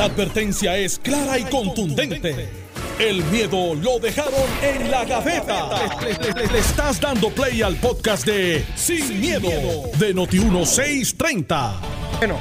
[0.00, 2.48] La advertencia es clara y contundente.
[2.98, 6.00] El miedo lo dejaron en la gaveta.
[6.00, 9.50] Le, le- le- le estás dando play al podcast de Sin, miedo,
[9.98, 11.74] de Noti1630.
[12.16, 12.38] Bueno,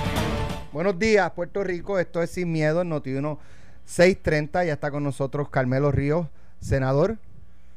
[0.72, 2.00] buenos días, Puerto Rico.
[2.00, 3.42] Esto es Sin Miedo en Notiuno
[3.84, 4.64] 630.
[4.64, 6.28] Ya está con nosotros Carmelo Ríos,
[6.62, 7.18] senador.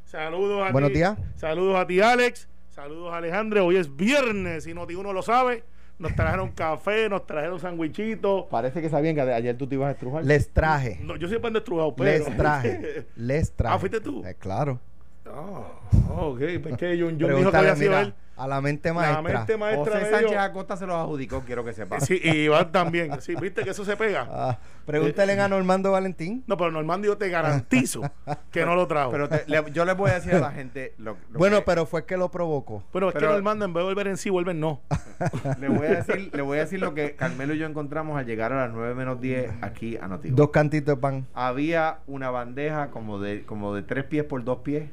[0.05, 0.99] Saludos a Buenos ti.
[0.99, 1.19] días.
[1.35, 2.47] Saludos a ti, Alex.
[2.73, 3.67] Saludos a Alejandro.
[3.67, 5.65] Hoy es viernes y Noti uno lo sabe.
[6.03, 8.47] Nos trajeron café, nos trajeron sandwichitos.
[8.51, 10.25] Parece que sabían que ayer tú te ibas a estrujar.
[10.25, 10.99] Les traje.
[11.01, 12.11] No, yo siempre ando estrujado, pero.
[12.11, 13.07] Les traje.
[13.17, 13.75] Les traje.
[13.77, 14.21] Ah, ¿fuiste tú?
[14.27, 14.81] Eh, claro.
[15.25, 15.63] Ah,
[16.11, 16.41] ok.
[16.61, 18.15] Pues que Jun, Jun dijo que había sido mira, él.
[18.43, 19.23] A la mente La maestra.
[19.39, 22.01] mente maestra José Sánchez dio- Acosta se los adjudicó, quiero que sepa.
[22.01, 23.21] Sí, y Iván también.
[23.21, 24.27] Sí, viste que eso se pega.
[24.31, 26.43] Ah, pregúntale a Normando Valentín.
[26.47, 28.03] No, pero Normando yo te garantizo
[28.51, 29.11] que no lo trajo.
[29.13, 31.63] Pero te- le- yo les voy a decir a la gente lo, lo Bueno, que-
[31.67, 32.83] pero fue que lo provocó.
[32.93, 34.81] bueno, es que pero- Normando en vez de volver en sí, vuelve en no.
[35.61, 38.27] le voy a decir, le voy a decir lo que Carmelo y yo encontramos al
[38.27, 40.37] llegar a las 9 menos 10 aquí a Noticias.
[40.37, 41.27] Dos cantitos de pan.
[41.35, 44.91] Había una bandeja como de como de tres pies por dos pies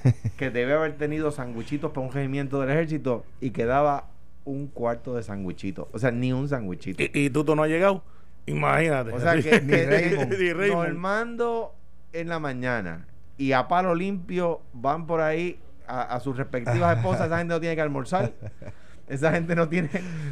[0.36, 4.08] que debe haber tenido sanguichitos para un regimiento del ejército y quedaba
[4.44, 5.88] un cuarto de sanguichito.
[5.92, 7.02] O sea, ni un sanguichito.
[7.02, 8.02] Y, y tú, tú no has llegado.
[8.46, 9.12] Imagínate.
[9.12, 10.38] O sea que, Ni que- Raymond.
[10.38, 10.88] Ni Raymond.
[10.88, 11.74] Normando
[12.12, 13.06] en la mañana
[13.38, 17.26] y a palo limpio van por ahí a, a sus respectivas esposas.
[17.26, 18.32] Esa gente no tiene que almorzar.
[19.08, 19.90] Esa gente no tiene.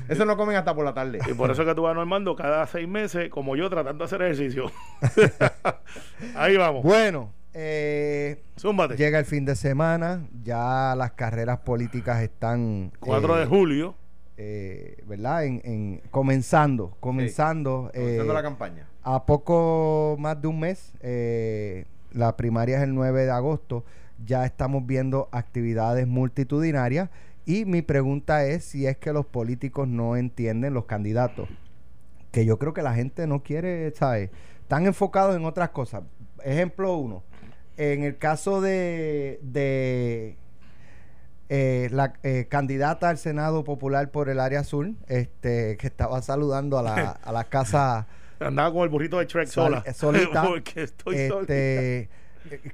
[0.09, 1.19] Eso no comen hasta por la tarde.
[1.29, 4.23] Y por eso que tú vas Normando cada seis meses, como yo, tratando de hacer
[4.23, 4.71] ejercicio.
[6.35, 6.83] Ahí vamos.
[6.83, 8.97] Bueno, eh, Zúmbate.
[8.97, 10.27] llega el fin de semana.
[10.43, 12.93] Ya las carreras políticas están.
[13.01, 13.95] 4 de eh, julio.
[14.37, 15.45] eh, ¿Verdad?
[15.45, 16.97] En, en- comenzando.
[17.01, 17.91] Comenzando.
[17.95, 18.87] Comenzando la campaña.
[19.03, 20.93] A poco más de un mes,
[22.13, 23.85] la primaria es el 9 de agosto,
[24.27, 27.09] ya estamos viendo actividades multitudinarias
[27.47, 31.49] y mi pregunta es si es que los políticos no entienden los candidatos,
[32.31, 34.29] que yo creo que la gente no quiere, ¿sabes?
[34.61, 36.03] Están enfocados en otras cosas.
[36.45, 37.23] Ejemplo uno,
[37.81, 40.37] en el caso de, de
[41.49, 46.79] eh, la eh, candidata al Senado Popular por el área azul, este, que estaba saludando
[46.79, 48.07] a la, a la casa...
[48.39, 49.83] Andaba con el burrito de Shrek sola.
[49.87, 50.43] eh, solita.
[50.47, 52.11] Porque estoy este,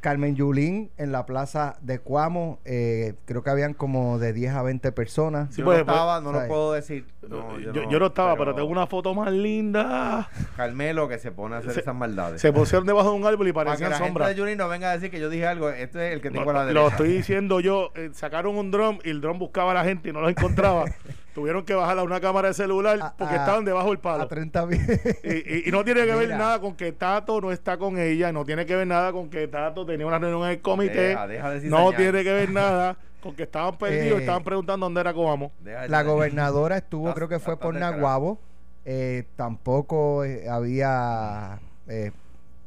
[0.01, 4.63] Carmen Yulín en la plaza de Cuamo, eh, creo que habían como de 10 a
[4.63, 5.49] 20 personas.
[5.55, 6.43] Sí, yo pues, no estaba, no ¿sabes?
[6.43, 7.07] lo puedo decir.
[7.29, 10.29] No, yo, yo no estaba, pero, tengo una foto más linda.
[10.57, 12.41] Carmelo que se pone a hacer Se- esas maldades.
[12.41, 14.29] Se pusieron debajo de un árbol y Para que parecían la gente sombras.
[14.29, 15.69] de Yuri no venga a decir que yo dije algo.
[15.71, 16.89] Este es el que tengo No, a la lo derecha.
[16.97, 17.91] estoy diciendo yo.
[17.97, 20.85] eh, sacaron un dron y el dron buscaba a la gente y no los encontraba.
[21.37, 24.01] Tuvieron que bajar a una cámara de celular A- porque a- estaban debajo del A
[24.01, 24.27] palo.
[24.27, 24.81] 30 mil.
[25.23, 28.33] Y, y- y no tiene que ver nada con que Tato no está con ella,
[28.33, 31.27] no tiene que ver nada con que Tato tenía una reunión en el comité, Deja,
[31.27, 34.99] deja de no tiene que ver nada con que estaban perdidos, Eh, estaban preguntando dónde
[35.03, 35.53] era Coamo.
[35.89, 37.75] La gobernadora estuvo, creo que fue por.
[37.75, 38.41] Naguabo.
[38.87, 41.59] Eh, tampoco eh, había.
[41.87, 42.13] eh,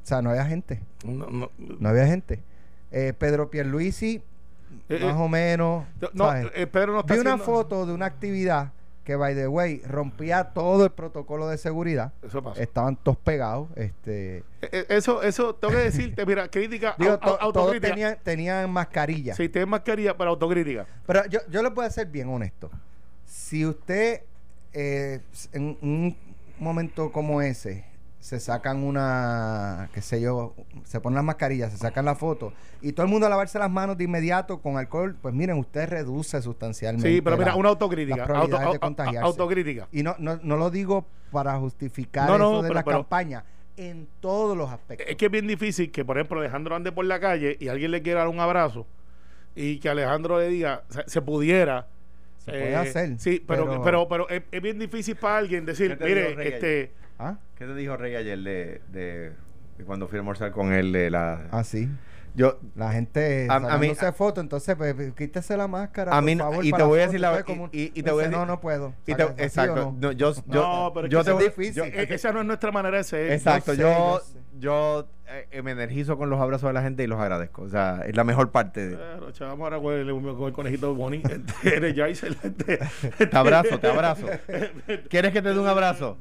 [0.04, 0.80] o sea, no había gente.
[1.04, 2.44] No, no, No había gente.
[2.92, 4.22] Eh, Pedro Pierluisi,
[4.90, 5.86] Eh, más eh, o menos.
[6.14, 8.72] no, eh, Pedro no está Vi una foto de una actividad
[9.04, 12.14] que, by the way, rompía todo el protocolo de seguridad.
[12.22, 12.62] Eso pasa.
[12.62, 13.68] Estaban todos pegados.
[13.76, 17.90] Este, Eh, Eso, eso tengo que decirte, mira, crítica, digo, au- to- au- todos autocrítica.
[17.94, 19.34] tenían, tenían mascarilla.
[19.34, 20.86] Si tienes mascarilla, pero autocrítica.
[21.08, 22.70] Pero yo, yo le puedo ser bien honesto.
[23.26, 24.22] Si usted
[24.74, 26.16] en un
[26.60, 27.86] momento como ese
[28.30, 30.54] se sacan una, qué sé yo,
[30.84, 33.72] se ponen las mascarillas, se sacan la foto y todo el mundo a lavarse las
[33.72, 37.10] manos de inmediato con alcohol, pues miren, usted reduce sustancialmente.
[37.12, 38.18] Sí, pero mira, la- una autocrítica.
[38.28, 39.26] las auto- de contagiarse.
[39.28, 39.88] autocrítica.
[39.92, 42.98] Y no, no, no lo digo para justificar No, no, eso de pero- la pero-
[43.00, 43.44] campaña,
[43.78, 45.08] en todos los aspectos.
[45.10, 47.90] Es que es bien difícil que, por ejemplo, Alejandro ande por la calle y alguien
[47.90, 48.86] le quiera dar un abrazo
[49.56, 51.88] y que Alejandro le diga, se, se pudiera.
[52.38, 55.90] Se puede hacer, Sí, pero, pero- pero, pero, es, es bien difícil para alguien decir,
[55.92, 56.92] ¿Qué te mire, este.
[57.20, 57.38] ¿Ah?
[57.56, 59.34] ¿Qué te dijo Rey ayer de, de,
[59.78, 60.92] de cuando fui a almorzar con él?
[60.94, 61.48] De la...
[61.52, 61.90] Ah, sí.
[62.36, 66.16] Yo, La gente A- a mí- foto, entonces pues, quítese la máscara.
[66.16, 68.28] A mí favor, y te voy a decir la- como- y- y te voy a
[68.28, 68.94] decir- No, no puedo.
[69.06, 69.36] y te- ¿Sale?
[69.36, 69.76] ¿Sí exacto.
[69.76, 69.98] no?
[70.00, 71.74] No, yo, yo, no, pero es yo que te es difícil.
[71.74, 73.32] yo- e- esa no es nuestra manera de ser.
[73.32, 74.39] Exacto, sé, yo, yo sé.
[74.60, 75.08] Yo
[75.52, 77.62] eh, me energizo con los abrazos de la gente y los agradezco.
[77.62, 78.90] O sea, es la mejor parte.
[78.90, 81.22] De, Claro, chavamos ahora con el, con el conejito Bonnie.
[81.64, 81.94] Eres
[83.18, 84.28] te abrazo, te abrazo.
[85.10, 86.18] ¿Quieres que te dé un abrazo?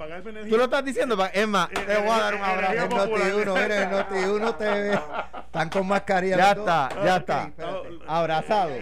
[0.49, 2.73] Tú lo estás diciendo, más, te voy a dar un Eh, eh, abrazo.
[2.75, 3.33] El Energía popular.
[3.33, 5.01] Noti1, mira, el Noti1 TV.
[5.47, 6.37] Están con mascarilla.
[6.37, 7.51] Ya está, ya está.
[8.07, 8.73] Abrazado.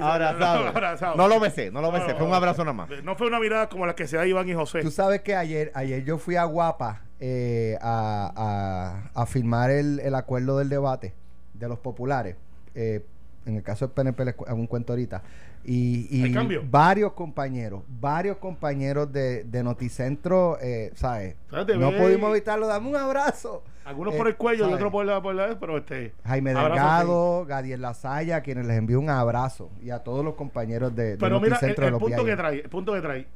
[0.00, 1.16] Abrazado.
[1.16, 2.88] No lo besé, no lo besé, fue un abrazo nada más.
[3.02, 4.80] No fue una mirada como la que se da Iván y José.
[4.80, 10.00] Tú sabes que ayer, ayer yo fui a Guapa eh, a, a, a firmar el,
[10.00, 11.14] el acuerdo del debate
[11.54, 12.36] de los populares.
[12.74, 13.04] Eh,
[13.46, 15.22] en el caso del PNP les hago un cuento ahorita,
[15.64, 16.34] y, y
[16.68, 21.36] varios compañeros, varios compañeros de, de Noticentro, eh, ¿sabes?
[21.50, 23.62] No pudimos evitarlo, dame un abrazo.
[23.84, 24.74] Algunos Eh, por el cuello y ¿sabes?
[24.76, 26.12] otros por la, por la pero este.
[26.24, 30.94] Jaime Delgado, Gadiel Lasaya, a quienes les envío un abrazo, y a todos los compañeros
[30.96, 33.26] de, de Pero mira, el, Noticentro de los punto que trae, el punto que trae.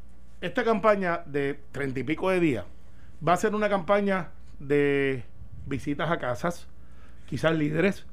[0.40, 2.64] Esta campaña de treinta y pico de días
[3.26, 5.24] va a ser una campaña de
[5.66, 6.68] visitas a casas,
[7.26, 8.06] quizás líderes.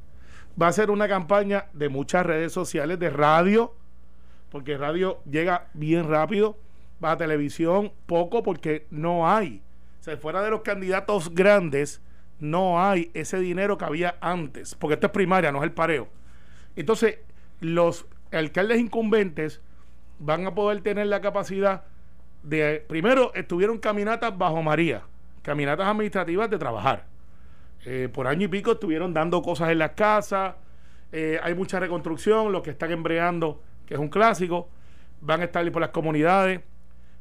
[0.62, 3.76] Va a ser una campaña de muchas redes sociales, de radio,
[4.50, 6.58] porque radio llega bien rápido.
[7.04, 9.62] Va a televisión poco porque no hay.
[10.00, 12.02] O sea, fuera de los candidatos grandes,
[12.40, 16.08] no hay ese dinero que había antes, porque esto es primaria, no es el pareo.
[16.76, 17.20] Entonces,
[17.60, 19.62] los alcaldes incumbentes
[20.20, 21.84] van a poder tener la capacidad
[22.88, 25.04] primero, estuvieron caminatas bajo María,
[25.42, 27.06] caminatas administrativas de trabajar.
[27.86, 30.56] Eh, por año y pico estuvieron dando cosas en las casas,
[31.12, 34.70] eh, hay mucha reconstrucción, los que están embreando, que es un clásico,
[35.22, 36.62] van a estar por las comunidades,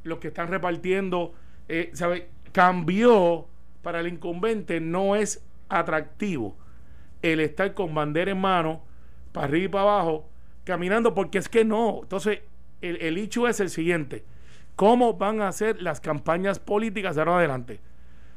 [0.02, 1.34] los que están repartiendo,
[1.68, 2.28] eh, ¿sabe?
[2.52, 3.46] cambió
[3.82, 6.56] para el incumbente, no es atractivo
[7.22, 8.82] el estar con bandera en mano,
[9.32, 10.28] para arriba y para abajo,
[10.64, 12.00] caminando, porque es que no.
[12.02, 12.40] Entonces,
[12.80, 14.24] el, el hecho es el siguiente:
[14.76, 17.80] ¿cómo van a ser las campañas políticas de ahora adelante?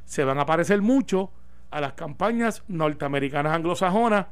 [0.05, 1.31] Se van a parecer mucho
[1.69, 4.25] a las campañas norteamericanas anglosajonas,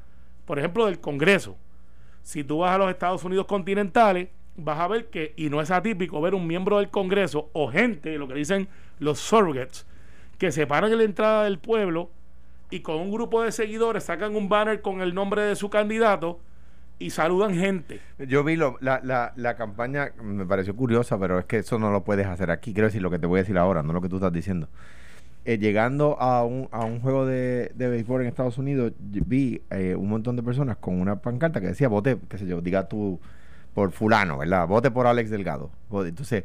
[0.46, 1.56] por ejemplo, del Congreso.
[2.24, 5.70] Si tú vas a los Estados Unidos continentales, vas a ver que, y no es
[5.70, 8.68] atípico ver un miembro del Congreso o gente, lo que dicen
[9.00, 9.86] los surrogates,
[10.38, 12.10] que se paran en la entrada del pueblo
[12.70, 16.40] y con un grupo de seguidores sacan un banner con el nombre de su candidato
[17.00, 18.00] y saludan gente.
[18.28, 21.92] Yo vi lo- la, la, la campaña, me pareció curiosa, pero es que eso no
[21.92, 22.74] lo puedes hacer aquí.
[22.74, 24.68] Quiero decir lo que te voy a decir ahora, no lo que tú estás diciendo.
[25.46, 29.96] Eh, llegando a un, a un juego de, de béisbol en Estados Unidos, vi eh,
[29.96, 33.20] un montón de personas con una pancarta que decía vote, qué sé yo, diga tú
[33.74, 34.68] por fulano, ¿verdad?
[34.68, 35.70] Vote por Alex Delgado.
[35.92, 36.44] Entonces,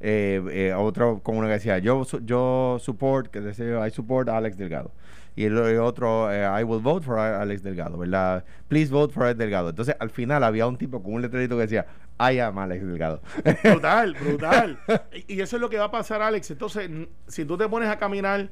[0.00, 4.36] eh, eh, otro con uno que decía yo yo support, que decía I support a
[4.36, 4.90] Alex Delgado.
[5.36, 8.44] Y el, otro, eh, I will vote for Alex Delgado, ¿verdad?
[8.68, 9.70] Please vote for Alex Delgado.
[9.70, 11.86] Entonces, al final había un tipo con un letrerito que decía
[12.20, 13.20] I am Alex Delgado.
[13.64, 14.78] Brutal, brutal.
[15.26, 16.52] y eso es lo que va a pasar, Alex.
[16.52, 16.88] Entonces,
[17.26, 18.48] si tú te pones a caminar,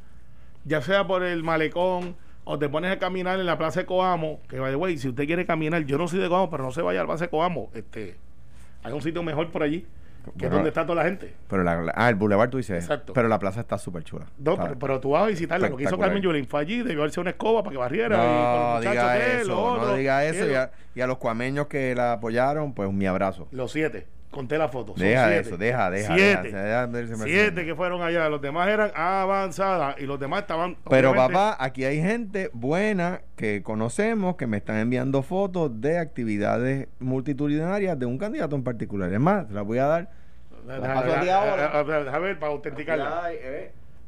[0.65, 4.41] ya sea por el malecón o te pones a caminar en la Plaza de Coamo,
[4.49, 6.73] que by the way, si usted quiere caminar, yo no soy de Coamo, pero no
[6.73, 7.71] se vaya a la Plaza de Coamo.
[7.75, 8.17] Este,
[8.83, 9.87] hay un sitio mejor por allí,
[10.25, 11.35] que es Bueno, donde está toda la gente.
[11.49, 12.83] Pero la, la- ah, el Boulevard tú dices.
[12.85, 13.13] Exacto.
[13.13, 14.27] Pero la plaza está súper chula.
[14.39, 15.69] No, pero, pero tú vas a visitarla.
[15.69, 15.99] Lo que hizo.
[15.99, 18.17] Carmen Yulín fue allí, debió haberse una escoba para que barriera.
[18.17, 20.47] y con no los muchachos diga de él, eso, los no otros, diga eso.
[20.47, 23.49] y Y a, y a los cuameños que la apoyaron, pues mi abrazo.
[23.51, 24.07] Los siete.
[24.32, 24.94] Conté la foto.
[24.96, 25.40] son Deja siete.
[25.40, 26.14] eso, deja, deja.
[26.14, 26.52] Siete.
[26.52, 28.31] deja, Siete que fueron allá.
[28.31, 30.79] Los demás eran avanzadas y los demás estaban.
[30.88, 36.88] Pero papá, aquí hay gente buena que conocemos que me están enviando fotos de actividades
[36.99, 39.12] multitudinarias de un candidato en particular.
[39.12, 40.11] Es más, te las voy a dar.
[40.67, 43.31] Deja ver para autenticarla.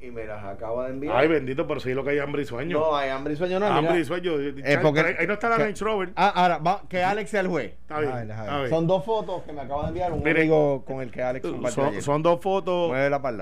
[0.04, 1.16] Eh, y me las acaba de enviar.
[1.16, 2.78] Ay, bendito, pero sí lo que hay hambre y sueño.
[2.78, 3.66] no, hay hambre y sueño no.
[3.66, 3.98] hambre mira.
[4.00, 4.32] y sueño.
[4.40, 6.12] Eh, porque- Ahí- ahí no está la Range Rover.
[6.16, 7.72] Ah, ahora, va, que Alex sea el juez.
[7.72, 8.10] Está bien.
[8.12, 8.70] Déjame ver, déjame a ver.
[8.70, 11.46] Son dos fotos que me acaba de enviar un Mire, amigo con el que Alex
[11.46, 12.92] compartió Son, dos fotos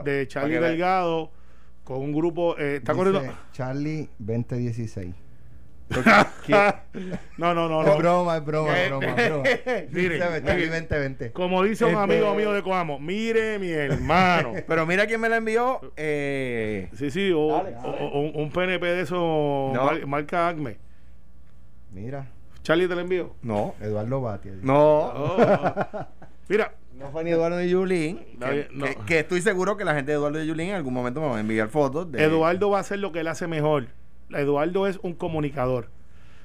[0.05, 0.59] de Charlie.
[0.59, 1.31] Delgado
[1.85, 2.57] con un grupo.
[2.59, 3.35] eh, está Dice corriendo.
[3.53, 5.15] Charlie 2016.
[7.39, 7.81] no, no, no.
[7.83, 7.97] Es no.
[7.99, 9.45] broma, es broma, es broma, es broma.
[9.91, 10.81] Mire, Charlie mire.
[10.81, 11.33] 2020.
[11.33, 14.53] Como dice un Este- amigo mío de Coamo, mire mi hermano.
[14.67, 15.81] Pero mira quién me la envió.
[15.97, 17.79] Eh, Sí, sí, o, Alex.
[17.85, 20.79] o- o- un, un PNP de esos, mar- marca Acme.
[21.93, 22.27] Mira,
[22.63, 23.35] Charlie te lo envío.
[23.43, 24.53] no, Eduardo Batia.
[24.63, 24.79] no.
[24.79, 26.07] Oh, oh.
[26.49, 28.21] Mira, No fue ni Eduardo de Yulín.
[28.35, 28.85] Está Que, bien, no.
[28.85, 31.27] que- que estoy seguro que la gente de Eduardo de Yulín en algún momento me
[31.29, 32.13] va a enviar fotos.
[32.13, 33.89] De, Eduardo va a hacer lo que él hace mejor.
[34.35, 35.89] Eduardo es un comunicador.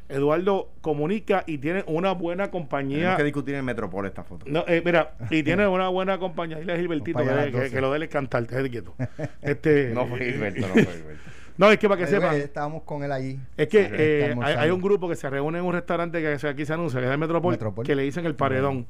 [0.09, 2.97] Eduardo comunica y tiene una buena compañía.
[2.97, 4.45] Tenemos que discutir en Metropol esta foto.
[4.47, 6.59] No, eh, mira, y tiene una buena compañía.
[6.59, 7.69] Dile a Gilbertito que, a las que- 12.
[7.71, 8.95] que lo déle cantar, te quieto.
[9.41, 11.29] Este, No fue Gilberto, no fue Gilberto.
[11.57, 12.35] No, es que para que sepan.
[12.35, 13.39] Estábamos con él allí.
[13.57, 16.73] Es que eh, hay, un grupo que se reúne en un restaurante que aquí se
[16.73, 17.85] anuncia, que es el Metropol, Metropol.
[17.85, 18.85] que le dicen el paredón.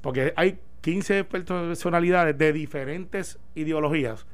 [0.00, 4.26] Porque hay 15 personalidades de diferentes ideologías.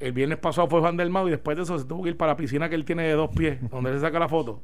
[0.00, 2.16] El viernes pasado fue Juan del Mau y después de eso se tuvo que ir
[2.16, 4.60] para la piscina que él tiene de dos pies, donde él se saca la foto,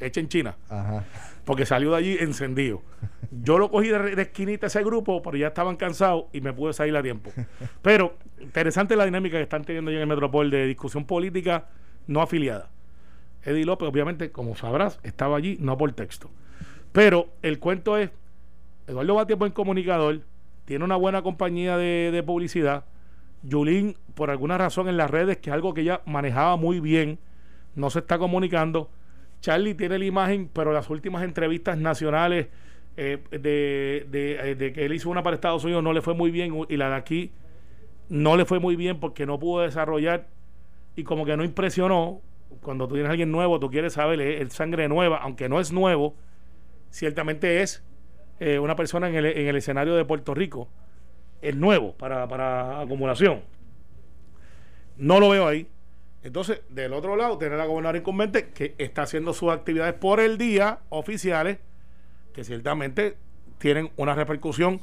[0.00, 1.04] hecha en China, Ajá.
[1.44, 2.82] porque salió de allí encendido.
[3.30, 6.72] Yo lo cogí de, de esquinita ese grupo, pero ya estaban cansados y me pude
[6.72, 7.30] salir a tiempo.
[7.82, 11.68] Pero interesante la dinámica que están teniendo allí en el Metropol de discusión política
[12.06, 12.68] no afiliada.
[13.42, 16.30] Eddie López, obviamente, como sabrás, estaba allí, no por texto.
[16.92, 18.10] Pero el cuento es,
[18.86, 20.20] Eduardo Batia es buen comunicador,
[20.66, 22.84] tiene una buena compañía de, de publicidad.
[23.42, 27.18] Yulín, por alguna razón en las redes, que es algo que ella manejaba muy bien,
[27.74, 28.90] no se está comunicando.
[29.40, 32.48] Charlie tiene la imagen, pero las últimas entrevistas nacionales
[32.96, 36.14] eh, de, de, eh, de que él hizo una para Estados Unidos no le fue
[36.14, 37.32] muy bien y la de aquí
[38.08, 40.28] no le fue muy bien porque no pudo desarrollar
[40.94, 42.20] y como que no impresionó.
[42.60, 45.72] Cuando tú tienes a alguien nuevo, tú quieres saber, el sangre nueva, aunque no es
[45.72, 46.14] nuevo,
[46.90, 47.82] ciertamente es
[48.40, 50.68] eh, una persona en el, en el escenario de Puerto Rico.
[51.42, 53.40] Es nuevo para, para acumulación.
[54.96, 55.66] No lo veo ahí.
[56.22, 60.20] Entonces, del otro lado, tener a la gobernadora incumbente que está haciendo sus actividades por
[60.20, 61.58] el día oficiales,
[62.32, 63.16] que ciertamente
[63.58, 64.80] tienen una repercusión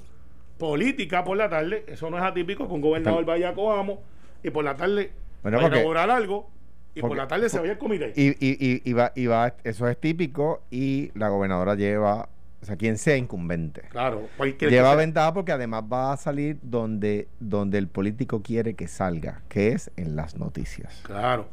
[0.58, 1.86] política por la tarde.
[1.88, 4.02] Eso no es atípico que un gobernador vaya a Coamo
[4.44, 5.14] y por la tarde
[5.44, 6.50] Bueno, a porque- cobrar algo
[6.94, 8.12] y por la tarde se vaya al comité.
[8.18, 12.28] Y, y, y, y va, y va- eso es típico y la gobernadora lleva,
[12.62, 13.84] o sea, quien sea incumbente.
[13.90, 14.28] claro,
[14.60, 19.70] Lleva ventaja porque además va a salir donde, donde el político quiere que salga, que
[19.70, 21.02] es en las noticias.
[21.04, 21.48] Claro.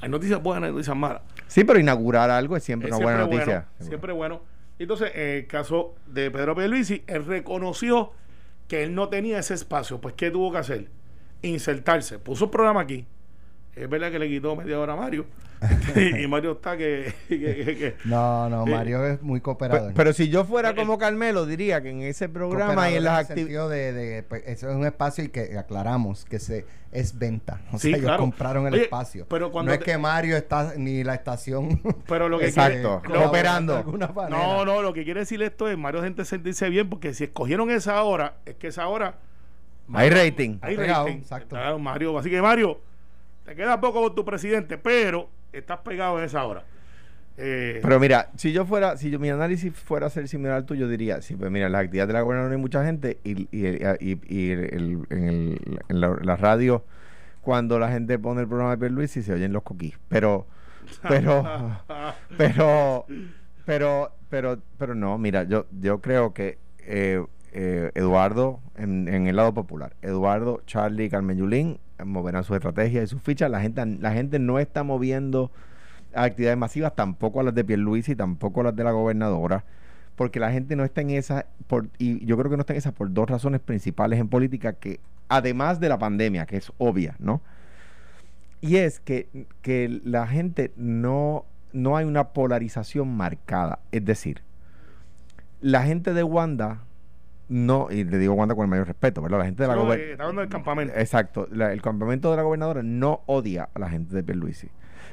[0.00, 1.22] Hay noticias buenas y noticias malas.
[1.46, 3.44] Sí, pero inaugurar algo es siempre Es una buena noticia.
[3.44, 4.42] Bueno, siempre bueno.
[4.78, 8.12] Entonces, en el caso de Pedro Pierluisi, él reconoció
[8.66, 10.00] que él no tenía ese espacio.
[10.00, 10.88] Pues, ¿qué tuvo que hacer?
[11.42, 12.18] Insertarse.
[12.18, 13.06] Puso un programa aquí.
[13.76, 15.26] Es verdad que le quitó media hora a Mario.
[16.18, 17.12] y Mario está que...
[17.28, 19.92] que- que- que- No, no, Eh, Mario es muy Pe- cooperador.
[19.94, 23.94] Pero, si yo fuera como Carmelo, diría que en ese programa y en las actividades...
[23.94, 27.60] de, de, pues, eso es un espacio y que aclaramos que se es venta.
[27.72, 28.22] O Sí, sea, ellos claro.
[28.22, 29.26] compraron el Oye, espacio.
[29.28, 31.80] pero cuando no es que Mario está ni la estación.
[32.08, 33.84] Pero lo que Exacto, quiere- lo- cooperando.
[34.30, 37.70] No, no, lo que quiere decir esto es Mario gente sentirse bien porque si escogieron
[37.70, 39.16] esa hora, es que esa hora
[39.92, 40.58] Hay rating.
[40.62, 41.18] hay rating.
[41.18, 41.50] exacto.
[41.50, 42.80] Claro, Mario, así que Mario,
[43.50, 46.62] te queda poco con tu presidente, pero estás pegado en esa hora.
[47.36, 50.66] Eh, Pero mira, si yo fuera, si yo, mi análisis fuera a ser similar al
[50.66, 53.48] tuyo, diría, sí, pues mira, en las actividades de la gobernadora hay mucha gente y,
[53.50, 53.66] y,
[53.98, 56.84] y- y el- en, el- en la, la radio,
[57.40, 59.98] cuando la gente pone el programa de Pierluisi, se oyen los coquís.
[60.08, 60.46] Pero,
[61.08, 61.42] pero,
[62.38, 63.06] pero,
[63.64, 69.34] pero, pero, pero no, mira, yo, yo creo que eh, eh, Eduardo, en, en el
[69.34, 73.50] lado popular, Eduardo, Charlie y Carmen Yulín moverán su estrategia y sus fichas.
[73.50, 75.50] La gente, la gente no está moviendo
[76.14, 79.64] a actividades masivas, tampoco a las de Pierluisi, tampoco a las de la gobernadora,
[80.16, 82.78] porque la gente no está en esa, por, y yo creo que no está en
[82.78, 87.14] esa por dos razones principales en política, que además de la pandemia, que es obvia,
[87.18, 87.40] ¿no?
[88.60, 93.78] Y es que, que la gente no, no hay una polarización marcada.
[93.90, 94.42] Es decir,
[95.62, 96.80] la gente de Wanda,
[97.50, 99.40] no, y le digo Wanda con el mayor respeto, ¿verdad?
[99.40, 100.94] La gente de la no, gober- eh, está hablando del campamento.
[100.96, 101.46] Exacto.
[101.50, 104.68] La- el campamento de la gobernadora no odia a la gente de Pierluisi.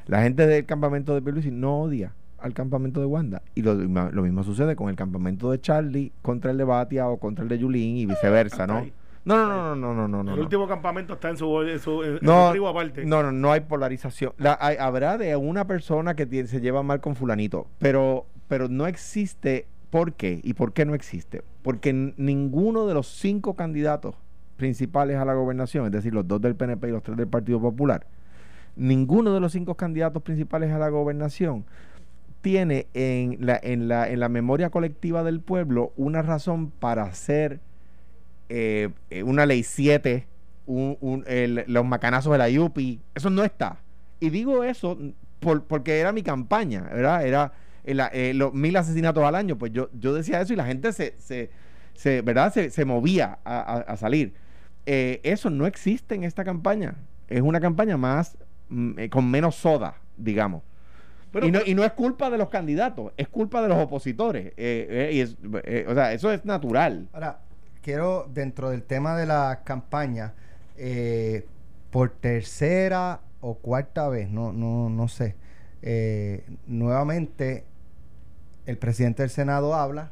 [0.05, 3.41] La gente del campamento de Pierluisi no odia al campamento de Wanda.
[3.55, 7.17] Y lo, lo mismo sucede con el campamento de Charlie contra el de Batia o
[7.17, 8.85] contra el de Yulín y viceversa, ¿no?
[9.25, 10.31] No, no, no, no, no, no, no.
[10.31, 10.43] el no.
[10.43, 13.03] último campamento está en su, en su, en No, su tribu aparte.
[13.05, 14.31] no, no, no hay polarización.
[14.37, 18.69] La- hay- habrá de una persona que tiene- se lleva mal con fulanito, pero, pero
[18.69, 19.65] no existe.
[19.89, 20.41] ¿Por qué?
[20.43, 21.43] ¿Y por qué no existe?
[21.61, 24.15] Porque ninguno de los cinco candidatos
[24.57, 27.61] principales a la gobernación, es decir, los dos del PNP y los tres del Partido
[27.61, 28.05] Popular,
[28.75, 31.65] ninguno de los cinco candidatos principales a la gobernación
[32.41, 37.59] tiene en la, en la, en la memoria colectiva del pueblo una razón para hacer
[38.49, 40.27] eh, eh, una ley 7,
[40.65, 40.97] un-
[41.67, 43.79] los macanazos de la IUPI, eso no está.
[44.19, 44.97] Y digo eso
[45.39, 47.25] por- porque era mi campaña, ¿verdad?
[47.25, 47.53] Era
[47.87, 50.93] el- eh, los mil asesinatos al año, pues yo, yo decía eso y la gente
[50.93, 51.49] se, se,
[51.93, 52.53] se, ¿verdad?
[52.53, 54.33] Se, se movía a, a- a salir.
[54.85, 56.95] Eh, eso no existe en esta campaña.
[57.27, 58.37] Es una campaña más,
[58.69, 60.63] mm, eh, con menos soda, digamos.
[61.31, 63.77] Pero- y, no, pero- y no es culpa de los candidatos, es culpa de los
[63.79, 64.47] opositores.
[64.57, 67.09] Eh, eh, y es- eh, o sea, eso es natural.
[67.13, 67.39] Ahora,
[67.81, 70.33] quiero, dentro del tema de la campaña,
[70.77, 71.45] eh,
[71.91, 75.35] por tercera o cuarta vez, no, no, no sé,
[75.81, 77.65] eh, nuevamente
[78.67, 80.11] el presidente del Senado habla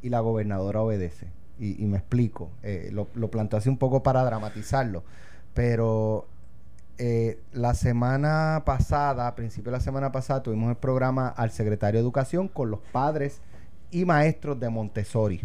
[0.00, 1.26] y la gobernadora obedece.
[1.58, 5.04] Y, y me explico, eh, lo, lo planteo así un poco para dramatizarlo,
[5.52, 6.26] pero
[6.98, 11.98] eh, la semana pasada, a principio de la semana pasada, tuvimos el programa al secretario
[11.98, 13.40] de Educación con los padres
[13.90, 15.40] y maestros de Montessori.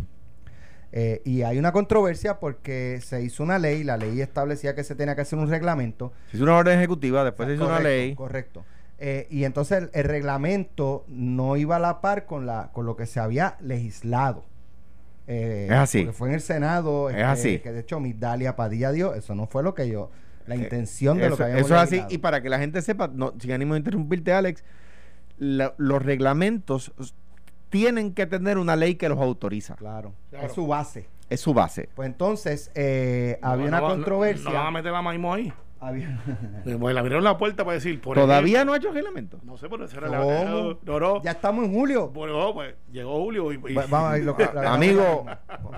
[0.91, 4.95] Eh, y hay una controversia porque se hizo una ley, la ley establecía que se
[4.95, 6.13] tenía que hacer un reglamento.
[6.31, 8.15] Se hizo una orden ejecutiva, después se hizo una ley.
[8.15, 8.63] Correcto.
[8.99, 12.95] Eh, y entonces el, el reglamento no iba a la par con, la, con lo
[12.95, 14.43] que se había legislado.
[15.27, 15.99] Eh, Es así.
[16.03, 17.09] Porque fue en el Senado.
[17.09, 17.59] Es así.
[17.59, 19.13] Que de hecho Migdalia Padilla dio.
[19.13, 20.09] Eso no fue lo que yo.
[20.47, 21.91] La Eh, intención de lo que habíamos eso es así.
[21.95, 22.13] legislado.
[22.15, 24.63] Y para que la gente sepa, no, sin ánimo de interrumpirte, Alex,
[25.37, 26.93] la- los reglamentos
[27.69, 29.75] tienen que tener una ley que los autoriza.
[29.75, 30.13] Claro.
[30.29, 30.47] Claro.
[30.47, 31.05] Es su base.
[31.29, 31.89] Es su base.
[31.93, 34.49] Pues entonces eh, había no una no- controversia.
[34.49, 35.53] No, van a meter la maíz ahí.
[35.79, 36.19] Había-
[36.63, 39.39] Pues le abrieron la puerta para decir, por Todavía ejemplo- no ha hecho reglamento.
[39.43, 40.17] No sé, pero esa era la...
[40.19, 41.21] No, no.
[41.23, 42.09] ya estamos en julio.
[42.09, 43.55] Bueno, pues llegó Julio y...
[43.69, 44.35] y- Va- Vamos a ir, lo-
[44.67, 45.25] Amigo.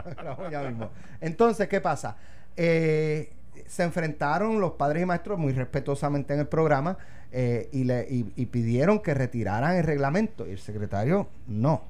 [0.51, 0.89] ya mismo.
[1.21, 2.17] Entonces, ¿qué pasa?
[2.55, 3.33] Eh,
[3.67, 6.97] se enfrentaron los padres y maestros muy respetuosamente en el programa
[7.31, 10.47] eh, y, le, y, y pidieron que retiraran el reglamento.
[10.47, 11.83] Y el secretario, no.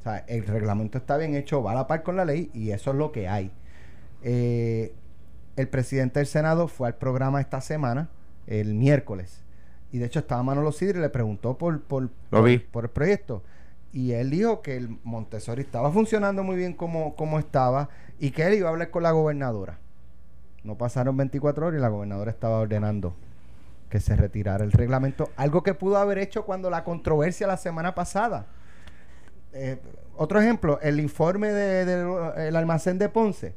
[0.00, 2.70] O sea, el reglamento está bien hecho, va a la par con la ley y
[2.72, 3.50] eso es lo que hay.
[4.24, 4.92] Eh,
[5.56, 8.08] el presidente del Senado fue al programa esta semana,
[8.46, 9.42] el miércoles.
[9.92, 12.58] Y de hecho estaba Manolo Sidre y le preguntó por, por, Lo vi.
[12.58, 13.42] por el proyecto.
[13.92, 18.46] Y él dijo que el Montessori estaba funcionando muy bien como, como estaba y que
[18.46, 19.78] él iba a hablar con la gobernadora.
[20.64, 23.14] No pasaron 24 horas y la gobernadora estaba ordenando
[23.90, 25.28] que se retirara el reglamento.
[25.36, 28.46] Algo que pudo haber hecho cuando la controversia la semana pasada.
[29.52, 29.78] Eh,
[30.16, 33.54] otro ejemplo, el informe del almacén de Ponce.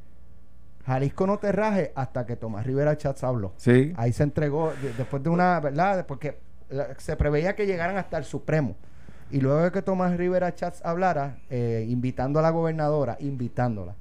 [0.86, 3.54] Jalisco no te raje hasta que Tomás Rivera Chats habló.
[3.58, 3.94] Sí.
[3.98, 6.06] Ahí se entregó, de- después de una, ¿verdad?
[6.06, 6.38] Porque
[6.70, 8.76] la- se preveía que llegaran hasta el Supremo.
[9.32, 13.96] Y luego de que Tomás Rivera Chats hablara, eh, invitando a la gobernadora, invitándola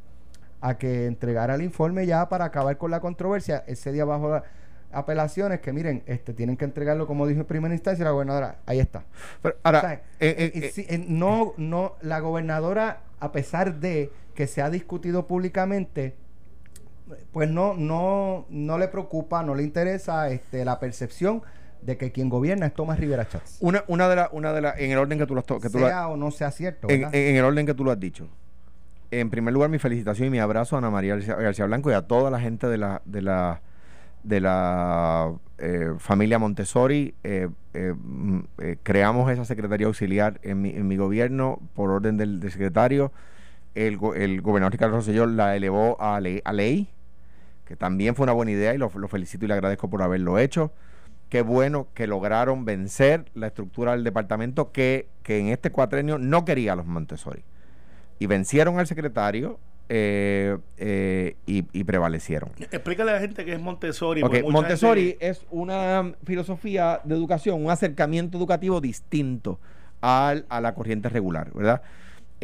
[0.60, 4.42] a que entregara el informe ya para acabar con la controversia, ese día bajo la-
[4.92, 8.78] apelaciones que miren, este tienen que entregarlo como dijo en primera instancia la gobernadora, ahí
[8.78, 9.04] está.
[9.42, 14.46] Pero ahora, O sea, eh, si- eh, no, no, la gobernadora, a pesar de que
[14.46, 16.14] se ha discutido públicamente,
[17.32, 21.42] pues no, no, no le preocupa, no le interesa este, la percepción
[21.82, 23.58] de que quien gobierna es Tomás Rivera Chats.
[23.60, 25.68] una, una de las, una de las, en el orden que tú lo has que
[25.68, 26.88] tú lo sea o no sea cierto.
[26.88, 28.26] en, el orden que tú lo has dicho.
[29.10, 32.02] En primer lugar, mi felicitación y mi abrazo a Ana María García, Blanco y a
[32.02, 33.60] toda la gente de la de la
[34.22, 37.14] de la eh, familia Montessori.
[37.22, 42.16] Eh, eh, mm, eh, creamos esa secretaría auxiliar en mi, en mi gobierno por orden
[42.16, 43.12] del, del secretario.
[43.74, 46.88] El, go- el gobernador Ricardo Rosselló la elevó a ley, a ley,
[47.64, 50.38] que también fue una buena idea y lo, lo felicito y le agradezco por haberlo
[50.38, 50.72] hecho.
[51.28, 56.44] Qué bueno que lograron vencer la estructura del departamento que, que en este cuatrenio no
[56.44, 57.42] quería a los Montessori.
[58.18, 62.50] Y vencieron al secretario eh, eh, y, y prevalecieron.
[62.58, 64.22] Explícale a la gente que es Montessori.
[64.22, 69.58] Montessori gente- es una filosofía de educación, un acercamiento educativo distinto
[70.00, 71.82] al, a la corriente regular, ¿verdad?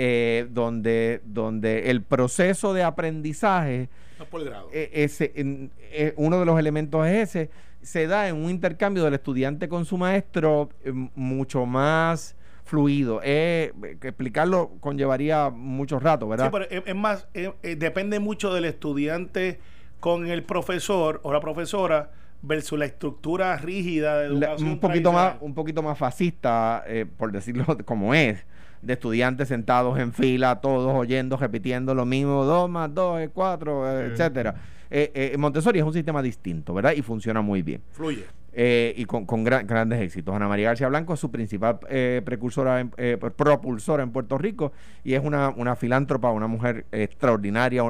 [0.02, 4.70] Eh, donde, donde el proceso de aprendizaje No por grado.
[4.72, 7.50] eh, ese, en- eh, uno de los elementos es ese,
[7.82, 12.34] se da en un intercambio del estudiante con su maestro eh, mucho más
[12.64, 13.20] fluido.
[13.22, 16.46] Eh, explicarlo conllevaría mucho rato, ¿verdad?
[16.46, 19.60] Sí, pero es, es más, eh, eh, depende mucho del estudiante
[19.98, 22.10] con el profesor o la profesora
[22.40, 24.70] versus la estructura rígida de La- educación.
[24.70, 28.46] un poquito más un poquito más fascista eh, por decirlo como es
[28.82, 33.86] de estudiantes sentados en fila todos oyendo repitiendo lo mismo dos más dos es cuatro
[34.12, 34.54] etcétera.
[34.90, 37.82] Eh, eh, Montessori es un sistema distinto verdad y funciona muy bien.
[37.92, 38.24] Fluye.
[38.52, 40.34] eh, y con, con gran- grandes éxitos.
[40.34, 41.78] Ana María García Blanco es su principal
[42.24, 42.90] precursora en-
[43.36, 44.72] propulsora en Puerto Rico
[45.04, 47.82] y es una, una filántropa una mujer extraordinaria.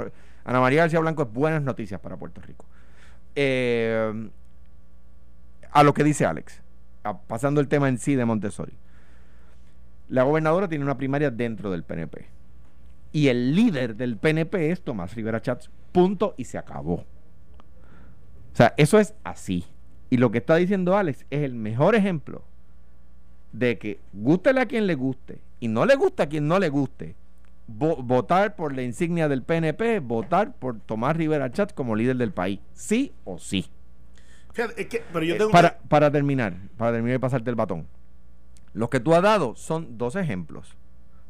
[0.44, 2.66] Ana María García Blanco es buenas noticias para Puerto Rico.
[5.72, 6.60] A lo que dice Alex,
[7.04, 8.72] a- pasando el tema en sí de Montessori.
[10.10, 12.26] La gobernadora tiene una primaria dentro del PNP.
[13.12, 15.70] Y el líder del PNP es Tomás Rivera Chats.
[15.92, 16.94] Punto y se acabó.
[18.52, 19.64] O sea, eso es así.
[20.10, 22.42] Y lo que está diciendo Alex es el mejor ejemplo
[23.52, 26.68] de que gústele a quien le guste y no le gusta a quien no le
[26.68, 27.14] guste.
[27.68, 32.32] vo- votar por la insignia del PNP, votar por Tomás Rivera Chats como líder del
[32.32, 32.58] país.
[32.72, 33.66] Sí o sí.
[34.52, 37.54] Fíjate, es que, pero yo Eh, tengo para, para terminar, para terminar y pasarte el
[37.54, 37.86] batón.
[38.72, 40.76] Los que tú has dado son dos ejemplos,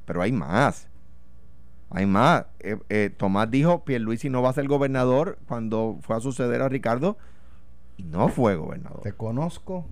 [0.04, 0.88] pero hay más.
[1.90, 2.44] Hay más.
[2.60, 6.68] Eh, eh, Tomás dijo, Pierluisi no va a ser gobernador cuando fue a suceder a
[6.68, 7.16] Ricardo
[7.96, 9.00] y no fue gobernador.
[9.02, 9.86] Te conozco.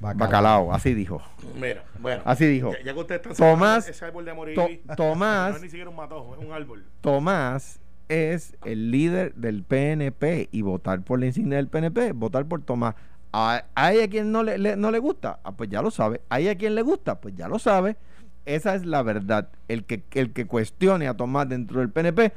[0.00, 1.22] Bacalao, así dijo.
[1.60, 2.22] Mira, bueno.
[2.24, 2.72] Así dijo.
[2.72, 5.90] Ya, ya que usted está Tomás- ese árbol de To- Tomás No es ni siquiera
[5.90, 6.84] un matojo, es un árbol.
[7.00, 7.78] Tomás
[8.08, 12.96] es el líder del PNP y votar por la insignia del PNP, votar por Tomás.
[13.32, 16.20] Hay a quien no le, no le gusta, ah, pues ya lo sabe.
[16.28, 17.96] Hay a quien le gusta, pues ya lo sabe.
[18.44, 19.48] Esa es la verdad.
[19.68, 22.32] El que, el que cuestione a Tomás dentro del PNP,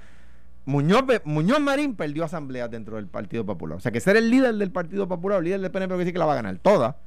[0.65, 3.77] Muñoz, Marín perdió asambleas dentro del Partido Popular.
[3.77, 6.13] O sea que ser el líder del Partido Popular, el líder del PNP, quiere decir
[6.13, 6.97] que la va a ganar toda.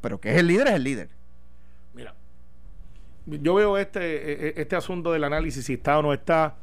[0.00, 1.08] Pero que es el líder, es el líder.
[1.94, 2.14] Mira,
[3.26, 6.56] yo veo este, eh, este asunto del análisis, si está o no está,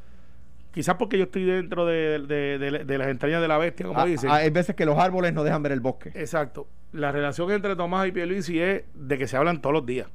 [0.71, 3.99] quizás porque yo estoy dentro de, de- de- de las entrañas de la bestia, como
[3.99, 4.29] Ah, dicen.
[4.29, 6.11] ah, hay veces que los árboles no dejan ver el bosque.
[6.15, 6.67] Exacto.
[6.91, 10.07] La relación entre Tomás y Pierluisi es de que se hablan todos los días.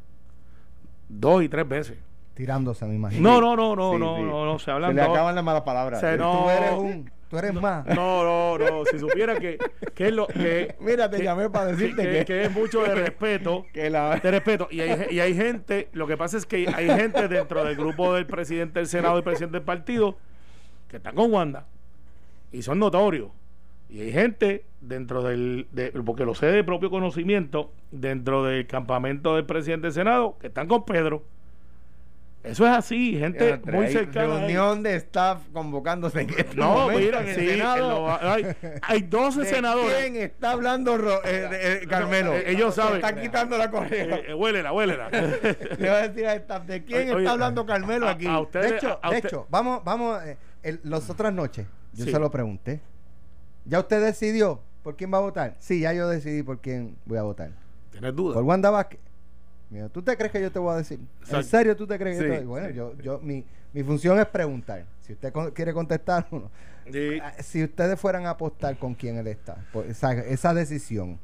[1.08, 1.98] Dos y tres veces.
[2.34, 3.40] Tirándose, me imagino.
[3.40, 4.22] No, no, no, no, Sí, no, sí.
[4.22, 5.10] no, no, se hablan Se le dos.
[5.10, 6.00] acaban las malas palabras.
[6.00, 7.86] Se- no, tú eres un, tú eres más.
[7.86, 8.84] No, no, no.
[8.86, 9.56] Si supiera que,
[9.94, 10.74] que es lo que.
[10.80, 13.66] Mira, te que- llamé para decirte que, que, que es mucho de respeto.
[13.72, 14.66] que la De respeto.
[14.70, 18.14] Y hay, y hay gente, lo que pasa es que hay gente dentro del grupo
[18.14, 20.16] del presidente del Senado y presidente del partido
[20.94, 21.66] que están con Wanda.
[22.52, 23.30] Y son notorios.
[23.90, 29.34] Y hay gente dentro del, de- porque lo sé de propio conocimiento, dentro del campamento
[29.34, 31.24] del presidente del Senado, que están con Pedro.
[32.44, 34.34] Eso es así, gente muy cercana.
[34.34, 37.88] a reunión de staff convocándose en este No, mira, en el sí, Senado.
[38.06, 38.46] lo- hay,
[38.82, 39.96] hay 12 ¿De senadores.
[39.96, 42.32] quién está hablando Ro- eh, de- eh, Carmelo?
[42.32, 42.96] No, eh, ellos saben.
[42.96, 44.16] Están quitando la correa.
[44.28, 45.08] Eh, huélela, huélela.
[45.78, 48.26] Le va a decir al staff, ¿de quién Oye, está hablando Carmelo a- aquí?
[48.26, 50.20] a ustedes- De hecho, a de usted- hecho, vamos, vamos,
[50.64, 52.10] el- las otras noches, yo Sí.
[52.10, 52.80] se lo pregunté.
[53.64, 55.56] ¿Ya usted decidió por quién va a votar?
[55.58, 57.50] Sí, ya yo decidí por quién voy a votar.
[57.92, 58.34] ¿Tienes dudas?
[58.34, 59.00] Por Wanda Vázquez.
[59.70, 61.00] Mira, ¿Tú te crees que yo te voy a decir?
[61.30, 62.74] ¿En serio tú te crees que yo te Bueno, sí.
[62.74, 64.84] yo, yo, mi, mi función es preguntar.
[65.00, 66.50] Si usted con- quiere contestar o no.
[66.92, 67.18] Sí.
[67.22, 71.18] Ah, Si ustedes fueran a apostar con quién él está, por esa, esa decisión.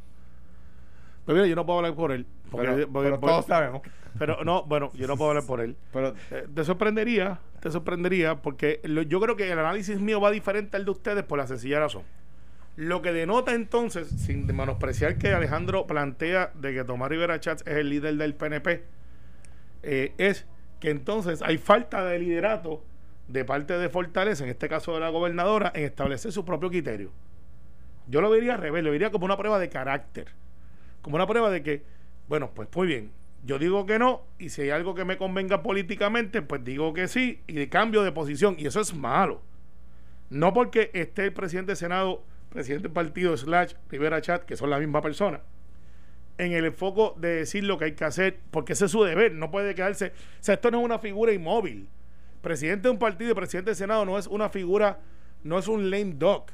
[1.26, 2.26] Pero mira, yo no puedo hablar por él.
[2.50, 3.82] Porque, pero, porque- pero porque- todos sabemos.
[4.18, 5.76] pero no, bueno, yo no puedo hablar por él.
[5.92, 10.30] Pero, Eh, te sorprendería, te sorprendería, porque lo- yo creo que el análisis mío va
[10.30, 12.02] diferente al de ustedes por la sencilla razón.
[12.76, 17.76] Lo que denota entonces, sin menospreciar que Alejandro plantea de que Tomás Rivera Chats es
[17.76, 18.84] el líder del PNP,
[19.82, 20.46] eh, es
[20.78, 22.82] que entonces hay falta de liderato
[23.28, 27.10] de parte de Fortaleza, en este caso de la gobernadora, en establecer su propio criterio.
[28.08, 30.26] Yo lo vería al revés, lo vería como una prueba de carácter,
[31.02, 31.82] como una prueba de que,
[32.30, 33.10] bueno, pues muy bien,
[33.44, 37.08] yo digo que no, y si hay algo que me convenga políticamente, pues digo que
[37.08, 39.42] sí, y de cambio de posición, y eso es malo.
[40.28, 44.70] No porque esté el presidente del Senado, presidente del partido, slash Rivera Chat, que son
[44.70, 45.40] la misma persona,
[46.38, 49.32] en el enfoque de decir lo que hay que hacer, porque ese es su deber,
[49.34, 50.12] no puede quedarse.
[50.12, 51.88] O sea, esto no es una figura inmóvil.
[52.42, 55.00] Presidente de un partido y presidente del Senado no es una figura,
[55.42, 56.44] no es un lame dog.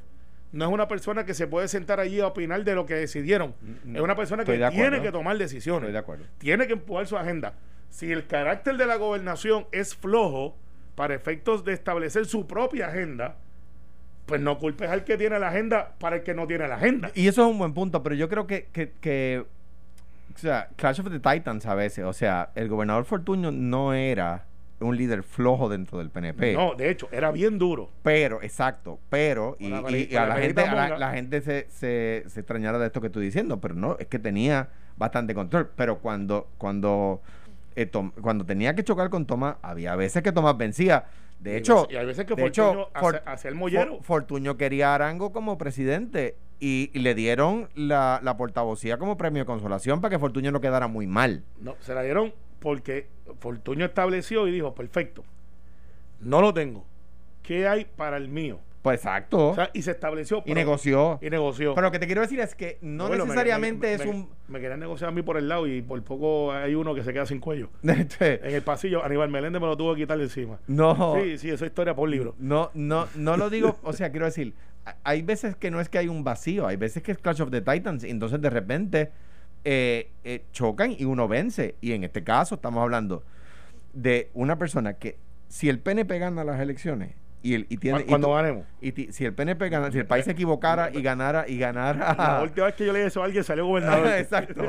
[0.53, 3.55] No es una persona que se puede sentar allí a opinar de lo que decidieron.
[3.93, 5.83] Es una persona que tiene que tomar decisiones.
[5.83, 6.25] Estoy de acuerdo.
[6.39, 7.55] Tiene que empujar su agenda.
[7.91, 10.57] Si el carácter de la gobernación es flojo
[10.95, 13.37] para efectos de establecer su propia agenda,
[14.27, 17.11] pues no culpes al que tiene la agenda para el que no tiene la agenda.
[17.15, 19.45] y eso es un buen punto, pero yo creo que, que, que,
[20.35, 24.45] o sea, Clash of the Titans a veces, o sea, el gobernador Fortuño no era
[24.81, 26.53] un líder flojo dentro del PNP.
[26.55, 27.89] No, de hecho, era bien duro.
[28.03, 31.41] Pero, exacto, pero, y, la y- peli- y a la la gente, a la, gente
[31.41, 35.35] se, se, se extrañara de esto que estoy diciendo, pero no, es que tenía bastante
[35.35, 35.71] control.
[35.77, 37.23] Pero cuando, cuando,
[37.75, 41.05] eh, Tom- cuando tenía que chocar con Tomás, había veces que Tomás vencía.
[41.41, 42.91] De Y hecho, y hay veces que de Fortuño hecho,
[43.27, 43.97] hace- el mollero.
[43.97, 49.19] For- Fortuño quería a Arango como presidente y, y le dieron la, la portavocía como
[49.19, 51.45] premio de consolación para que Fortuño no quedara muy mal.
[51.61, 53.09] No, se la dieron porque
[53.41, 55.25] Fortuño estableció y dijo, perfecto,
[56.21, 56.85] no lo tengo.
[57.43, 58.59] ¿Qué hay para el mío?
[58.83, 59.49] Pues exacto.
[59.49, 60.39] O sea, y se estableció.
[60.39, 61.19] y pero- negoció.
[61.21, 61.75] Y negoció.
[61.75, 64.29] Pero lo que te quiero decir es que no Bueno, necesariamente me- es me- un...
[64.47, 67.13] Me querían negociar a mí por el lado y por poco hay uno que se
[67.13, 67.69] queda sin cuello.
[67.83, 70.61] Este, En el pasillo, Aníbal Meléndez me lo tuvo que quitar de encima.
[70.69, 72.37] no, Sí, sí, eso es historia por libro.
[72.39, 74.55] no, no, no lo digo, o sea, quiero decir,
[75.03, 77.51] hay veces que no es que hay un vacío, hay veces que es Clash of
[77.51, 79.11] the Titans, y entonces de repente
[79.69, 81.75] eh, eh, chocan y uno vence.
[81.81, 83.25] Y en este caso estamos hablando
[83.93, 85.17] de una persona que
[85.49, 88.05] si el PNP gana las elecciones y, el, y tiene...
[88.05, 88.65] Cuando tú- ganemos.
[88.81, 92.15] y ti- si el PNP gana, si el país se equivocara y ganara y ganara...
[92.17, 94.07] La última vez que yo le dije eso a alguien salió gobernador.
[94.19, 94.63] exacto,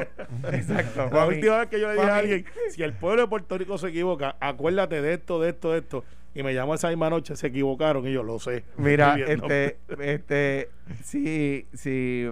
[0.52, 1.10] exacto.
[1.12, 3.78] La última vez que yo le dije a alguien, si el pueblo de Puerto Rico
[3.78, 6.04] se equivoca, acuérdate de esto, de esto, de esto.
[6.36, 8.64] Y me llamó esa misma noche, se equivocaron y yo lo sé.
[8.78, 10.70] Mira, este, este,
[11.04, 12.30] si, si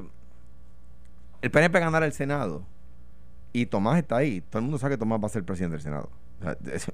[1.46, 2.66] el PNP ganara el Senado
[3.54, 5.82] y Tomás está ahí, todo el mundo sabe que Tomás va a ser presidente del
[5.84, 6.10] Senado.
[6.40, 6.92] O sea, eso,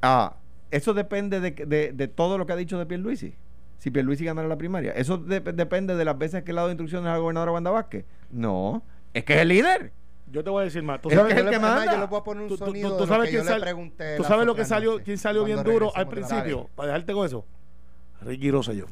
[0.00, 0.36] ah,
[0.70, 3.34] eso depende de, de, de todo lo que ha dicho de Pierluisi.
[3.78, 4.92] Si Pierluisi ganara la primaria.
[4.92, 7.70] ¿Eso de- depende de las veces que le ha dado instrucciones a la gobernadora Wanda
[7.70, 8.04] Vázquez?
[8.30, 8.82] No,
[9.12, 9.92] es que es el líder.
[10.30, 11.00] Yo te voy a decir más.
[11.02, 11.92] ¿Tú Es sabes, que yo el le- que manda.
[11.92, 14.16] Yo le voy a poner un tú- sonido tú sabes quién yo le sal- pregunté
[14.16, 17.26] tú las sabes lo que salió, quién salió bien duro al principio, para dejarte con
[17.26, 17.44] eso.
[18.22, 18.86] Ricky Rosselló.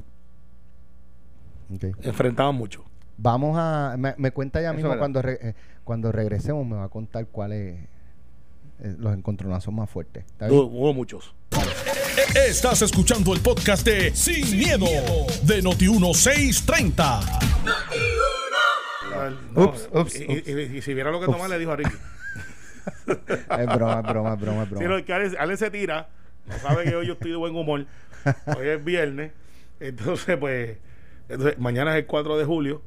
[1.74, 1.84] Ok.
[2.02, 2.84] Enfrentaban mucho.
[3.18, 3.96] Vamos a.
[3.98, 7.26] Me, me cuenta ya mismo es cuando, re- eh, cuando regresemos, me va a contar
[7.26, 7.76] cuáles
[8.80, 10.24] eh, los encontronazos más fuertes.
[10.48, 11.34] Hubo, muchos.
[12.34, 14.86] Estás escuchando el podcast de Sin, miedo,
[15.44, 17.20] de Noti1630.
[19.54, 21.76] No, Ups, ups, y, y- y- y si viera lo que Tomás le dijo a
[21.76, 21.90] Ricky.
[23.06, 24.96] Es broma, es broma, es broma, es Si broma.
[24.98, 26.08] no, que Ale, Ale se tira,
[26.46, 27.86] no sabe que hoy yo estoy de buen humor.
[28.56, 29.32] Hoy es viernes.
[29.80, 30.78] Entonces, pues,
[31.28, 32.82] entonces, mañana es el 4 de julio.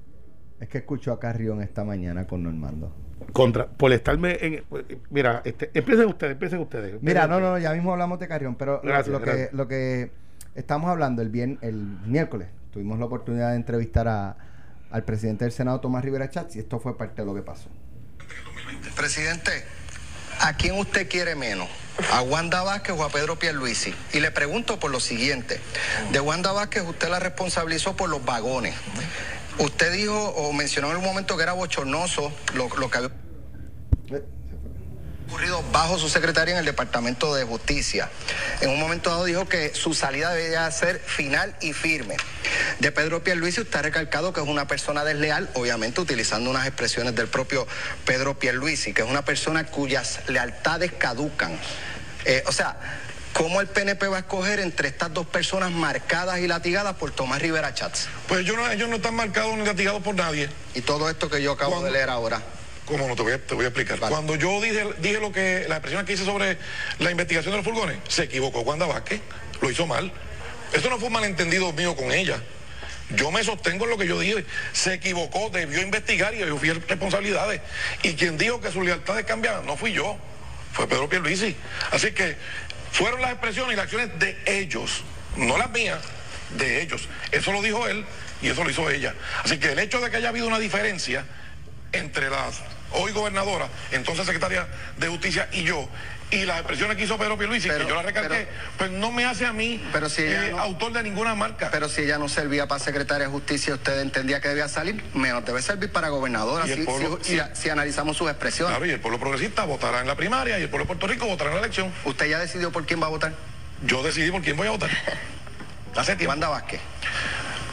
[0.59, 2.95] Es que escuchó a Carrión esta mañana con Normando.
[3.33, 4.63] Contra, por estarme en.
[5.09, 7.01] Mira, este, empiecen ustedes, empiecen ustedes.
[7.01, 7.51] Mira, empiecen no, ustedes.
[7.51, 10.11] no, ya mismo hablamos de Carrión, pero lo- Gracias, lo, que, lo que
[10.55, 14.37] estamos hablando el bien, el miércoles, tuvimos la oportunidad de entrevistar a,
[14.91, 17.69] al presidente del Senado, Tomás Rivera Chats, y esto fue parte de lo que pasó.
[18.95, 19.51] Presidente,
[20.41, 21.67] ¿a quién usted quiere menos?
[22.13, 23.93] ¿A Wanda Vázquez o a Pedro Pierluisi?
[24.13, 25.59] Y le pregunto por lo siguiente.
[26.11, 28.75] De Wanda Vázquez usted la responsabilizó por los vagones.
[29.57, 33.11] Usted dijo o mencionó en un momento que era bochornoso lo, lo que había
[35.27, 38.09] ocurrido bajo su secretaria en el Departamento de Justicia.
[38.61, 42.15] En un momento dado dijo que su salida debía ser final y firme.
[42.79, 47.15] De Pedro Pierluisi usted ha recalcado que es una persona desleal, obviamente utilizando unas expresiones
[47.15, 47.67] del propio
[48.05, 51.57] Pedro Pierluisi, que es una persona cuyas lealtades caducan.
[52.25, 52.77] Eh, o sea,
[53.36, 57.41] ¿cómo el PNP va a escoger entre estas dos personas marcadas y latigadas por Tomás
[57.41, 58.08] Rivera Chats?
[58.30, 60.50] Pues yo no, ellos no están marcados ni latigados por nadie.
[60.74, 62.41] Y todo esto que yo acabo de leer ahora.
[62.86, 63.15] ¿Cómo no?
[63.15, 64.00] Te voy a, te voy a explicar.
[64.00, 64.12] Vale.
[64.12, 66.58] Cuando yo dije, dije lo que, la expresión que hice sobre
[67.00, 69.19] la investigación de los furgones, se equivocó Wanda Vázquez,
[69.62, 70.12] lo hizo mal.
[70.71, 72.41] Eso no fue un malentendido mío con ella.
[73.10, 74.45] Yo me sostengo en lo que yo dije.
[74.71, 77.60] Se equivocó, debió investigar y debió fiel responsabilidades.
[78.02, 80.17] Y quien dijo que sus lealtades cambiaban no fui yo,
[80.76, 81.56] fue Pedro Pierluisi.
[81.91, 82.36] Así que
[82.95, 85.03] fueron las expresiones y las acciones de ellos,
[85.36, 85.99] no las mías,
[86.51, 87.10] de ellos.
[87.31, 88.05] Eso lo dijo él
[88.41, 89.13] y eso lo hizo ella.
[89.43, 91.25] Así que el hecho de que haya habido una diferencia
[91.91, 94.65] entre las hoy gobernadora, entonces secretaria
[94.97, 95.89] de Justicia y yo,
[96.31, 99.25] y las expresiones que hizo Pedro Pierluisi, Pero- que yo la recalqué, pues no me
[99.25, 101.69] hace a mí Pero si eh, no- autor de ninguna marca.
[101.71, 105.45] Pero si ella no servía para secretaria de justicia, usted entendía que debía salir, menos
[105.45, 108.75] debe servir para gobernadora Y el si, pueblo- si- si- si analizamos sus expresiones.
[108.75, 111.25] Claro, y el pueblo progresista votará en la primaria y el pueblo de Puerto Rico
[111.27, 111.93] votará en la elección.
[112.05, 113.33] ¿Usted ya decidió por quién va a votar?
[113.83, 114.89] Yo decidí por quién voy a votar.
[115.95, 116.31] Hace tiempo.
[116.31, 116.81] Wanda Vázquez.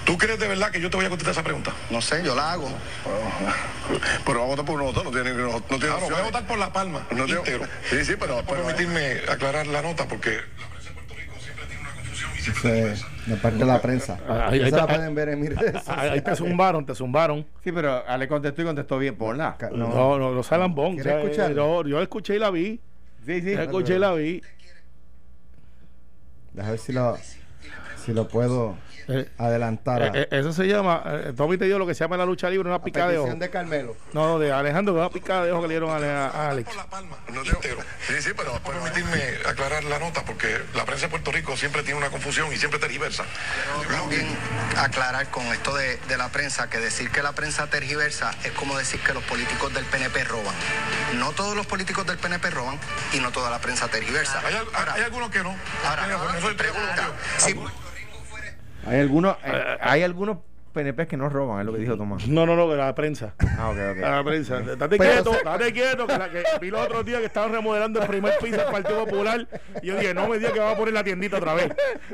[0.04, 1.72] ¿Tú crees de verdad que yo te voy a contestar esa pregunta?
[1.90, 2.68] No sé, yo la hago.
[4.26, 6.46] Pero va a votar por uno no tiene, no, no tiene Claro, voy a votar
[6.46, 7.66] por La Palma, No íntegro.
[7.88, 11.66] Sí, sí, pero- pero- permitirme aclarar la nota, porque la prensa de Puerto Rico siempre
[11.66, 14.18] tiene una confusión y siempre Ese es de parte de la prensa.
[14.28, 14.76] Ah, ahí está.
[14.78, 17.46] la pueden ver en mis redes Ahí, ahí te zumbaron, te zumbaron.
[17.62, 19.56] Sí, pero ah, le contestó y contestó bien, ponla.
[19.72, 20.94] No, No, no, no, lambón.
[20.94, 22.80] ¿Quieres o sea, yo, yo escuché y la vi.
[23.24, 23.52] Sí, sí.
[23.52, 24.42] Yo escuché y la vi.
[26.52, 27.16] déjame ver si lo,
[28.04, 28.76] si lo puedo
[29.08, 30.02] Eh, adelantar.
[30.02, 32.24] a- eh, eh, eso se llama, eh, Tommy te dio lo que se llama la
[32.26, 33.34] lucha libre, una a picada de ojo.
[33.34, 33.96] de Carmelo.
[34.12, 36.68] No, no, de Alejandro, una picada de ojo que le dieron a, Alex.
[36.68, 37.80] por La Palma, No tiene- íntegro.
[38.06, 41.98] Sí, sí, pero, permitirme aclarar la nota, porque la prensa de Puerto Rico siempre tiene
[41.98, 43.24] una confusión y siempre tergiversa.
[43.90, 44.26] También
[44.76, 48.76] aclarar con esto de, de la prensa, que decir que la prensa tergiversa es como
[48.78, 50.54] decir que los políticos del PNP roban.
[51.18, 52.78] No todos los políticos del PNP roban
[53.12, 54.40] y no toda la prensa tergiversa.
[54.46, 55.54] Hay, al- Ahora, hay algunos que no.
[55.86, 56.06] ahora,
[56.56, 57.54] pregunta, si
[58.86, 60.38] Hay algunos, eh, hay algunos
[60.72, 62.26] PNP que no roban, es lo que dijo Tomás.
[62.26, 63.34] No, no, no, la prensa.
[63.58, 64.02] Ah, ok, ok.
[64.04, 64.60] A la prensa.
[64.60, 66.06] Date Pero quieto, se- date quieto.
[66.06, 69.04] Que, la, que vi los otros días que estaban remodelando el primer piso del Partido
[69.04, 69.46] Popular.
[69.82, 71.68] Y yo dije, no me digas que va a poner la tiendita otra vez.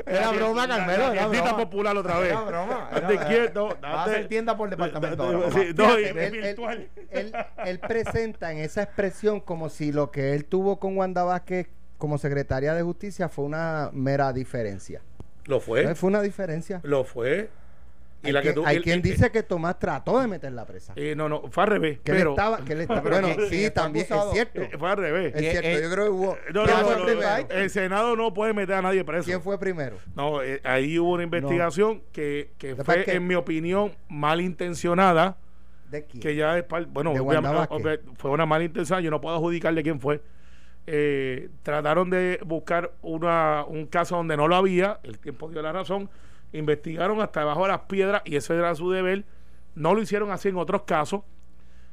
[0.05, 1.57] Era broma, la- Carmelo, La tiendita broma.
[1.57, 2.31] popular otra vez.
[2.31, 3.77] Era broma, Date era- quieto.
[3.81, 6.89] Va a hacer tienda por departamento date- ahora, sí, no, Fíjate, él- virtual.
[7.11, 7.31] él-
[7.65, 12.17] él presenta en esa expresión como si lo que él tuvo con Wanda Vázquez como
[12.17, 15.01] secretaria de justicia fue una mera diferencia.
[15.49, 15.95] Lo No fue.
[15.95, 16.79] fue una diferencia.
[16.83, 17.49] Lo fue.
[18.21, 20.51] Y hay la que tú- hay el- quien el- dice que Tomás trató de meter
[20.51, 20.91] la presa.
[20.97, 21.99] eh, no, no, fue al revés.
[22.03, 24.27] que él pero estaba, que él estaba- Pero bueno, ¿quién- sí, está también acusado?
[24.29, 24.61] es cierto.
[24.61, 25.33] eh, fue al revés.
[25.35, 26.37] Es Eh, cierto, eh, yo creo que hubo.
[27.49, 29.25] El Senado no puede meter a nadie preso.
[29.25, 29.97] ¿Quién fue primero?
[30.15, 35.37] No, eh, ahí hubo una investigación que, que ¿De fue, en mi opinión, malintencionada.
[35.89, 36.21] ¿De quién?
[36.21, 39.01] Que ya es par- bueno, obviamente, fue una malintencionada.
[39.01, 40.21] Yo no puedo adjudicarle quién fue.
[40.87, 44.99] Eh, trataron de buscar una, un caso donde no lo había.
[45.03, 46.09] El tiempo dio la razón.
[46.51, 49.23] Investigaron hasta debajo de las piedras y eso era su deber.
[49.75, 51.21] No lo hicieron así en otros casos.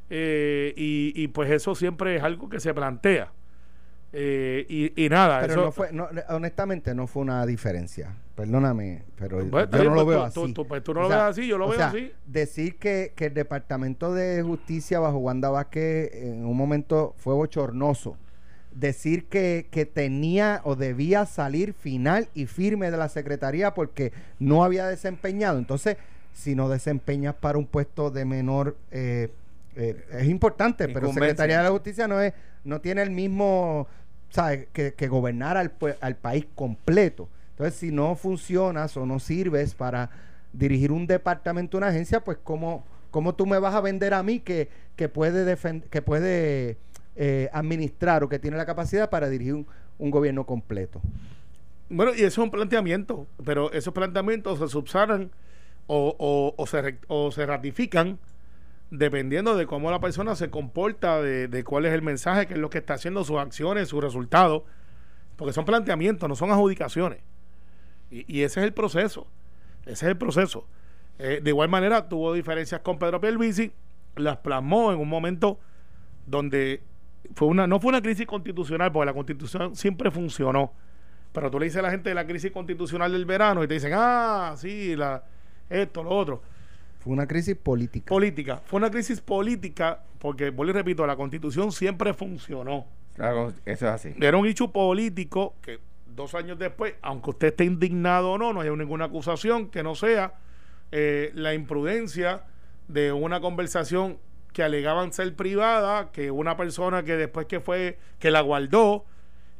[0.08, 3.32] Eh, y, y pues eso siempre es algo que se plantea.
[4.12, 8.14] Eh, y, y nada, Pero eso, no fue, no, honestamente no fue una diferencia.
[8.34, 10.52] Perdóname, pero está yo no lo pues veo tú- así.
[10.54, 12.12] tú- pues tú no lo ves así, yo lo veo sea, así.
[12.24, 18.16] Decir que, que el Departamento de Justicia bajo Wanda Vázquez en un momento fue bochornoso.
[18.78, 24.64] Decir que, que tenía o debía salir final y firme de la Secretaría porque no
[24.64, 25.58] había desempeñado.
[25.58, 25.96] Entonces,
[26.34, 28.76] si no desempeñas para un puesto de menor...
[28.90, 29.30] eh,
[29.76, 31.06] eh, es importante, pero.
[31.26, 32.32] Secretaría de la Justicia no es
[32.64, 33.86] no tiene el mismo
[34.30, 34.66] ¿sabes?
[34.72, 37.28] Que, que gobernar al, al país completo.
[37.50, 40.10] Entonces, si no funcionas o no sirves para
[40.52, 44.40] dirigir un departamento, una agencia, pues ¿cómo, cómo tú me vas a vender a mí
[44.40, 46.76] que, que puede, defen- que puede
[47.16, 49.54] eh, administrar o que tiene la capacidad para dirigir
[49.98, 51.00] un, gobierno completo?
[51.88, 55.30] Bueno, y eso es un planteamiento, pero esos planteamientos se subsanan
[55.86, 58.18] o, o, se, o se ratifican
[58.90, 62.60] dependiendo de cómo la persona se comporta, de, de cuál es el mensaje, qué es
[62.60, 64.62] lo que está haciendo, sus acciones, sus resultados,
[65.36, 67.20] porque son planteamientos, no son adjudicaciones.
[68.10, 69.26] Y, y ese es el proceso,
[69.82, 70.66] ese es el proceso.
[71.18, 73.72] Eh, de igual manera, tuvo diferencias con Pedro Pierluisi,
[74.16, 75.58] las plasmó en un momento
[76.26, 76.82] donde
[77.34, 80.72] fue una, no fue una crisis constitucional, porque la constitución siempre funcionó.
[81.32, 83.74] Pero tú le dices a la gente de la crisis constitucional del verano y te
[83.74, 85.22] dicen, ah, sí, la,
[85.68, 86.42] esto, lo otro.
[87.00, 88.08] Fue una crisis política.
[88.08, 88.62] Política.
[88.64, 92.86] Fue una crisis política porque, vuelvo y repito, la constitución siempre funcionó.
[93.14, 94.14] Claro, eso es así.
[94.20, 98.60] Era un hecho político que dos años después, aunque usted esté indignado o no, no
[98.60, 100.34] haya ninguna acusación que no sea
[100.90, 102.44] eh, la imprudencia
[102.88, 104.18] de una conversación
[104.56, 109.04] que alegaban ser privada, que una persona que después que fue, que la guardó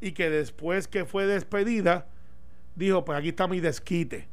[0.01, 2.07] y que después que fue despedida,
[2.77, 4.27] dijo, pues aquí está mi desquite.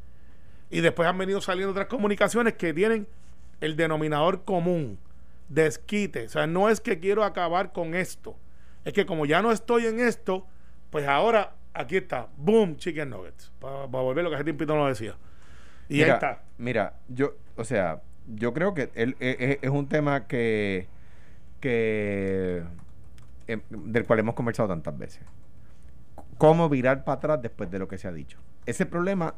[0.70, 3.10] Y después han venido saliendo otras comunicaciones que tienen
[3.60, 5.00] el denominador común,
[5.50, 6.28] desquite.
[6.28, 8.38] O sea, no es que quiero acabar con esto,
[8.86, 10.48] es que como ya no estoy en esto,
[10.92, 15.18] pues ahora aquí está, boom, chicken nuggets, para volver lo que Pito nos decía.
[15.90, 16.44] Y mira, ahí está.
[16.58, 20.88] Mira, yo, o sea, yo creo que él, eh, eh, es un tema que,
[23.48, 25.22] em, del cual hemos conversado tantas veces.
[26.38, 28.38] ¿Cómo virar para atrás después de lo que se ha dicho?
[28.66, 29.36] Ese problema,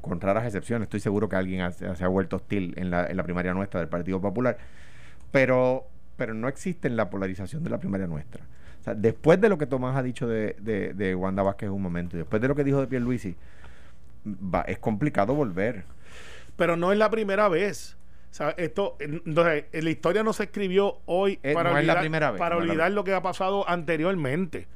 [0.00, 3.80] con raras excepciones, estoy seguro que alguien se ha vuelto hostil en la, primaria nuestra
[3.80, 4.58] del Partido Popular,
[5.30, 5.86] pero,
[6.34, 8.44] no existe en la polarización de la primaria nuestra.
[8.80, 12.16] O sea, después de lo que Tomás ha dicho de, de, Wanda Vázquez un momento,
[12.16, 13.36] y después de lo que dijo de Pierluisi,
[14.26, 15.84] va, es complicado volver.
[16.56, 17.96] Pero no es la primera vez.
[18.56, 22.30] Esto, entonces, la historia no se escribió hoy Eh, para no es la olvidar, primera
[22.32, 24.66] vez, para no olvidar lo que ha pasado anteriormente.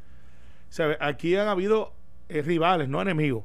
[1.01, 1.93] Aquí han habido
[2.29, 3.45] eh, rivales, no enemigos.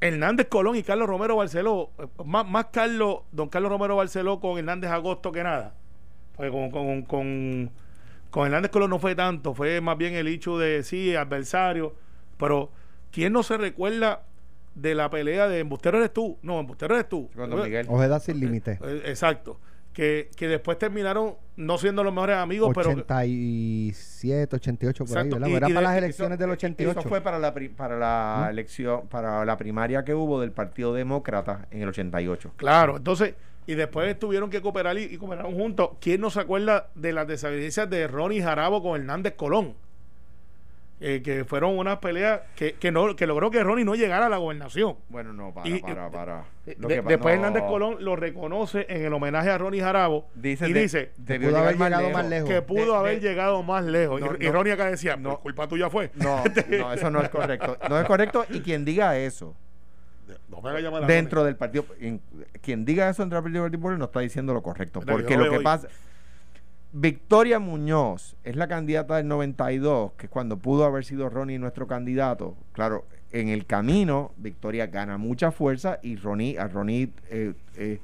[0.00, 4.58] Hernández Colón y Carlos Romero Barceló, eh, más, más Carlos, don Carlos Romero Barceló con
[4.58, 5.74] Hernández Agosto que nada.
[6.36, 7.70] Porque con, con, con,
[8.30, 11.94] con Hernández Colón no fue tanto, fue más bien el hecho de sí, adversario.
[12.36, 12.70] Pero,
[13.10, 14.22] ¿quién no se recuerda
[14.74, 16.38] de la pelea de embustero eres tú?
[16.42, 17.30] No, embustero eres tú.
[17.34, 17.86] Con Don Miguel.
[17.88, 18.78] Ojeda sin límite.
[18.84, 19.60] Eh, Exacto.
[19.92, 25.36] Que, que después terminaron no siendo los mejores amigos, pero 87, 88 por ahí, Exacto,
[25.36, 25.48] ¿verdad?
[25.48, 27.00] y- Era y para de- las eso- elecciones del 88.
[27.00, 28.50] Eso fue para la, pri- para la ¿Mm?
[28.50, 32.52] elección, para la primaria que hubo del Partido Demócrata en el 88.
[32.56, 33.34] claro, entonces,
[33.66, 35.90] y después tuvieron que cooperar y, y cooperaron juntos.
[36.00, 39.74] ¿Quién no se acuerda de las desavenencias de Ronnie Jarabo con Hernández Colón?
[41.00, 44.28] Eh, que fueron unas peleas que, que, no, que logró que Ronnie no llegara a
[44.28, 44.96] la gobernación.
[45.08, 46.44] Bueno, no, para, Y- para, para.
[46.64, 47.40] De- Lo que pa- después no.
[47.46, 51.48] Hernández Colón lo reconoce en el homenaje a Ronnie Jarabo Dice y de- dice debió
[51.50, 52.48] pudo haber llegado más lejos.
[52.48, 54.20] que pudo De- haber de- llegado más lejos.
[54.20, 54.52] No, y, y no.
[54.52, 55.30] Ronnie acá decía, No.
[55.30, 56.10] "Pues culpa tuya fue.
[56.14, 57.76] No, no, eso no es correcto.
[57.88, 58.46] No es correcto.
[58.50, 59.54] Y quien diga eso
[60.48, 61.46] No me haga llamar a dentro Ronnie.
[61.48, 62.20] del partido, en-
[62.62, 65.00] quien diga eso dentro del Partido no está diciendo lo correcto.
[65.00, 65.88] Mira, Porque lo que pasa.
[66.96, 71.88] Victoria Muñoz es la candidata del 92, que es cuando pudo haber sido Ronnie nuestro
[71.88, 72.56] candidato.
[72.72, 77.98] Claro, en el camino, Victoria gana mucha fuerza y Ronnie, a Ronnie eh, eh,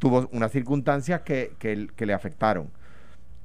[0.00, 2.70] tuvo unas circunstancias que, que- que le afectaron.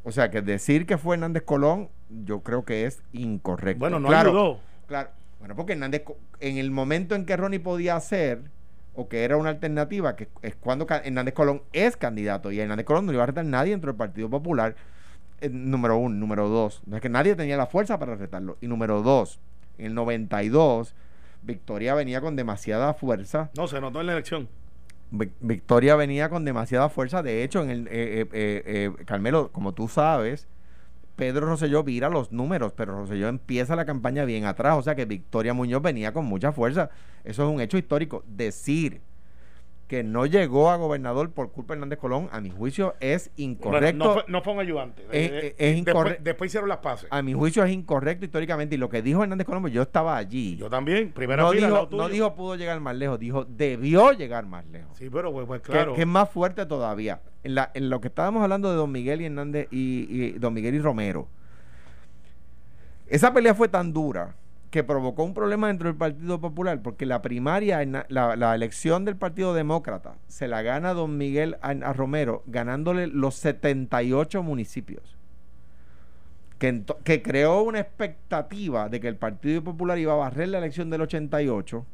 [0.04, 1.89] O sea, que decir que fue Hernández Colón,
[2.26, 3.80] yo creo que es incorrecto.
[3.82, 4.60] Bueno, no Claro, ayudó.
[4.88, 5.10] Claro.
[5.38, 6.02] Bueno, porque Hernández,
[6.39, 8.41] en el momento en que Ronnie podía hacer,
[8.97, 12.86] o que era una alternativa, que es cuando Hernández Colón es candidato, y a Hernández
[12.86, 14.75] Colón no le iba a retar nadie dentro del Partido Popular,
[15.39, 16.15] eh, número uno.
[16.15, 18.57] Número dos, no es que nadie tenía la fuerza para retarlo.
[18.60, 19.39] Y número dos,
[19.77, 20.95] en el 92,
[21.43, 23.49] Victoria venía con demasiada fuerza.
[23.55, 24.49] No, se notó en la elección.
[25.12, 27.21] Vic- Victoria venía con demasiada fuerza.
[27.23, 28.63] De hecho, en el, eh, eh, eh,
[28.99, 30.47] eh, Carmelo, como tú sabes,
[31.17, 34.77] Pedro Rosselló vira los números, pero Rosselló empieza la campaña bien atrás.
[34.77, 36.89] O sea que Victoria Muñoz venía con mucha fuerza.
[37.25, 38.23] Eso es un hecho histórico.
[38.27, 39.01] Decir
[39.88, 43.97] que no llegó a gobernador por culpa de Hernández Colón, a mi juicio, es incorrecto.
[43.97, 45.01] Bueno, no, fue, no fue un ayudante.
[45.13, 45.86] Es- Eh, es
[46.21, 47.08] después, hicieron las pases.
[47.10, 48.75] A mi juicio es incorrecto históricamente.
[48.75, 50.58] Y lo que dijo Hernández Colón, pues yo estaba allí.
[50.58, 54.45] Yo también, primera no, fila dijo, no dijo pudo llegar más lejos, dijo debió llegar
[54.45, 54.95] más lejos.
[54.97, 55.93] Sí, pero pues, pues, que- claro.
[55.95, 57.21] que, es más fuerte todavía.
[57.73, 61.27] En, lo que estábamos hablando de Don Miguel y Hernández y, Don Miguel y Romero.
[63.07, 64.36] Esa pelea fue tan dura
[64.69, 69.15] que provocó un problema dentro del Partido Popular porque la primaria, la, la- elección del
[69.15, 75.15] Partido Demócrata se la gana Don Miguel a, Romero ganándole los 78 municipios.
[76.60, 80.89] Que, que creó una expectativa de que el Partido Popular iba a barrer la elección
[80.89, 81.86] del 88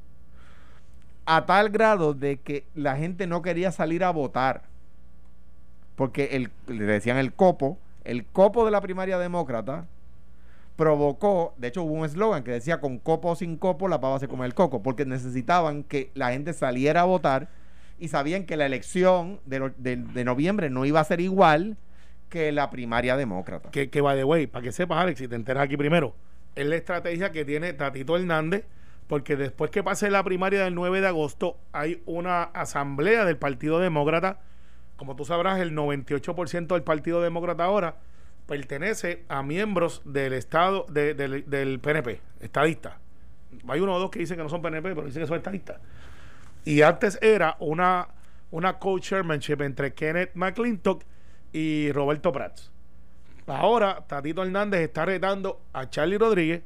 [1.25, 4.73] a tal grado de que la gente no quería salir a votar.
[5.96, 9.85] Porque el, le decían el copo, el copo de la primaria demócrata
[10.75, 14.19] provocó, de hecho hubo un eslogan que decía con copo o sin copo la pava
[14.19, 17.48] se come el coco, porque necesitaban que la gente saliera a votar
[18.00, 21.77] y sabían que la elección de, de noviembre no iba a ser igual
[22.29, 23.69] que la primaria demócrata.
[23.69, 26.15] que, que by the way, para que sepas, Alex, si te enteras aquí primero,
[26.56, 28.65] es la estrategia que tiene Tatito Hernández
[29.08, 33.79] porque después que pase la primaria del 9 de agosto, hay una asamblea del Partido
[33.79, 34.39] Demócrata.
[34.96, 37.96] Como tú sabrás, el 98% del Partido Demócrata ahora
[38.48, 43.00] pertenece a miembros del Estado, de- del, del PNP, estadista.
[43.67, 45.77] Hay uno o dos que dicen que no son PNP, pero dicen que son estadistas.
[46.65, 48.08] Y antes era una,
[48.52, 51.04] una co-chairmanship entre Kenneth McClintock
[51.52, 52.71] y Roberto Prats.
[53.48, 56.63] Ahora, Tatito Hernández está retando a Charlie Rodríguez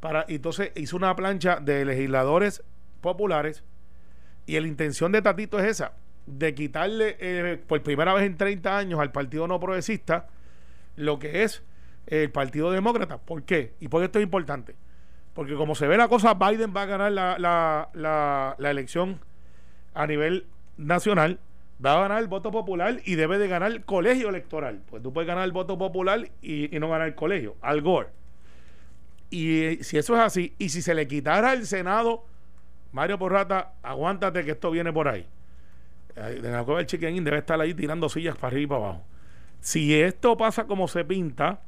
[0.00, 2.62] para, y entonces hizo una plancha de legisladores
[3.02, 3.62] populares
[4.46, 5.92] y la intención de Tatito es esa,
[6.26, 10.28] de quitarle eh, por primera vez en 30 años al Partido No Progresista
[10.96, 11.62] lo que es
[12.06, 13.18] el Partido Demócrata.
[13.18, 13.74] ¿Por qué?
[13.80, 14.74] ¿Y por qué esto es importante?
[15.34, 19.20] Porque como se ve la cosa, Biden va a ganar la, la, la, la elección
[19.94, 20.46] a nivel
[20.76, 21.38] nacional,
[21.84, 24.82] va a ganar el voto popular y debe de ganar el colegio electoral.
[24.90, 27.56] Pues tú puedes ganar el voto popular y, no ganar el colegio.
[27.60, 28.08] Al Gore.
[29.30, 32.24] Y eh, si eso es así, y si se le quitara el Senado,
[32.92, 35.26] Mario Porrata, aguántate que esto viene por ahí.
[36.16, 38.84] En la cueva del Chicken Inn debe estar ahí tirando sillas para arriba y para
[38.84, 39.04] abajo.
[39.60, 41.60] Si esto pasa como se pinta,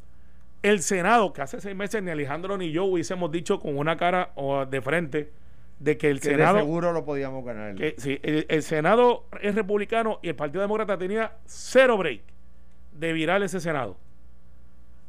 [0.63, 4.33] el Senado, que hace seis meses ni Alejandro ni yo hubiésemos dicho con una cara
[4.37, 5.33] o de frente
[5.79, 7.75] de que el Que Senado de seguro lo podíamos ganar.
[7.75, 12.23] que sí, el, el Senado es republicano y el Partido Demócrata tenía cero break
[12.93, 13.97] de virar ese Senado.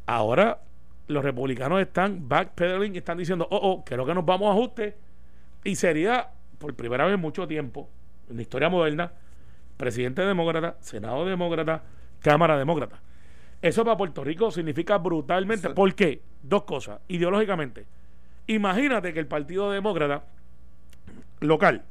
[0.05, 0.61] Ahora
[1.07, 4.95] los republicanos están backpedaling y están diciendo, oh, oh, creo que nos vamos a ajuste.
[5.63, 7.89] Y sería, por primera vez en mucho tiempo,
[8.29, 9.11] en la historia moderna,
[9.77, 11.83] presidente demócrata, Senado demócrata,
[12.21, 12.99] Cámara demócrata.
[13.61, 15.67] Eso para Puerto Rico significa brutalmente.
[15.67, 16.21] Eso- ¿Por qué?
[16.41, 16.99] Dos cosas.
[17.07, 17.85] Ideológicamente.
[18.47, 20.23] Imagínate que el Partido Demócrata
[21.39, 21.83] local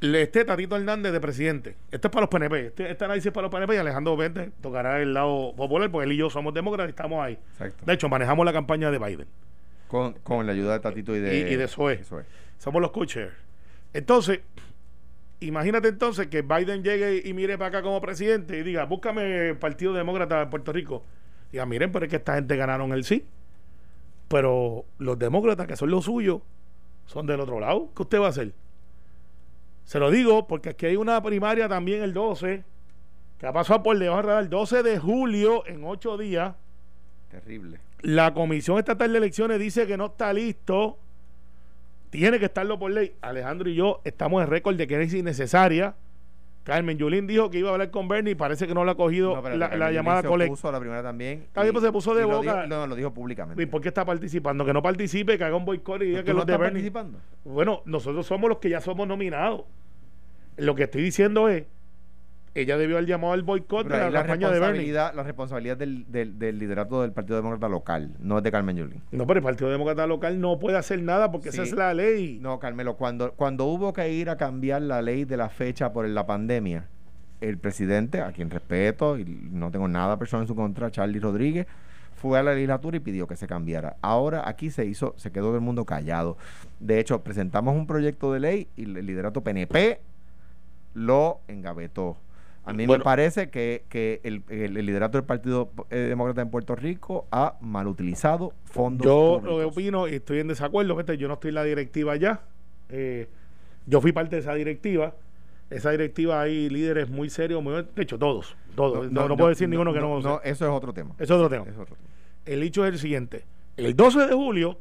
[0.00, 1.76] le esté Tatito Hernández de presidente.
[1.90, 2.66] Esto es para los PNP.
[2.66, 6.06] Este, este análisis es para los PNP y Alejandro Vente tocará el lado popular porque
[6.06, 7.38] él y yo somos demócratas y estamos ahí.
[7.52, 7.84] Exacto.
[7.84, 9.26] De hecho, manejamos la campaña de Biden.
[9.88, 12.04] Con, con la ayuda de Tatito y de, Y- y de Zoe.
[12.04, 12.24] Zoe.
[12.58, 13.32] Somos los co-chairs.
[13.92, 14.40] Entonces,
[15.40, 19.58] imagínate entonces que Biden llegue y mire para acá como presidente y diga, búscame el
[19.58, 21.04] Partido Demócrata de Puerto Rico.
[21.52, 23.24] Diga, miren, pero es que esta gente ganaron el sí.
[24.28, 26.42] Pero los demócratas, que son los suyos,
[27.06, 27.90] son del otro lado.
[27.96, 28.52] ¿Qué usted va a hacer?
[29.84, 32.62] Se lo digo porque aquí hay una primaria también el 12,
[33.38, 36.54] que ha pasado por debajo del radar, el 12 de julio, en ocho días.
[37.30, 37.80] Terrible.
[38.00, 40.98] La Comisión Estatal de Elecciones dice que no está listo.
[42.10, 43.14] Tiene que estarlo por ley.
[43.20, 45.94] Alejandro y yo estamos en récord de que es innecesaria.
[46.64, 48.94] Carmen Yulín dijo que iba a hablar con Bernie y parece que no le ha
[48.94, 50.52] cogido No, la, llamada se colecta.
[50.52, 51.46] opuso a la primera también.
[51.54, 52.40] Bien, pues se puso de boca.
[52.62, 53.62] dijo- no, lo dijo públicamente.
[53.62, 54.66] ¿Y por qué está participando?
[54.66, 56.70] Que no participe, que haga un boicot y diga ¿Tú que no los de Bernie.
[56.72, 57.18] participando?
[57.44, 59.62] Bueno, nosotros somos los que ya somos nominados.
[60.58, 61.64] Lo que estoy diciendo es,
[62.62, 64.92] ella debió haber llamado al boicot de la campaña de Bernie.
[64.92, 69.02] la responsabilidad del, del, del liderato del Partido Demócrata local, no es de Carmen Yulín.
[69.10, 72.38] No, pero el Partido Demócrata local no puede hacer nada porque esa es la ley.
[72.40, 76.08] No, Carmelo, cuando, cuando hubo que ir a cambiar la ley de la fecha por
[76.08, 76.88] la pandemia,
[77.40, 81.66] el presidente, a quien respeto y no tengo nada personal en su contra, Charlie Rodríguez,
[82.18, 83.96] fue a la legislatura y pidió que se cambiara.
[84.02, 86.36] Ahora aquí se hizo, se quedó todo el mundo callado.
[86.80, 90.00] De hecho, presentamos un proyecto de ley y el liderato PNP
[90.94, 92.16] lo engavetó.
[92.68, 93.00] A mí Bueno.
[93.00, 97.26] me parece que, que el, el- el liderato del Partido eh, Demócrata en Puerto Rico
[97.30, 101.48] ha malutilizado fondos Yo lo que opino y estoy en desacuerdo, vete, yo no estoy
[101.48, 102.42] en la directiva ya.
[102.90, 103.28] Eh,
[103.86, 105.14] yo fui parte de esa directiva.
[105.70, 109.10] Esa directiva hay líderes muy serios, muy, de hecho todos, todos.
[109.12, 110.20] No, no puedo decir ninguno que no.
[110.20, 111.14] No, eso es otro tema.
[111.18, 111.64] es otro tema.
[111.64, 112.08] Es otro tema.
[112.46, 113.44] El hecho es el siguiente.
[113.76, 114.78] El 12 de julio,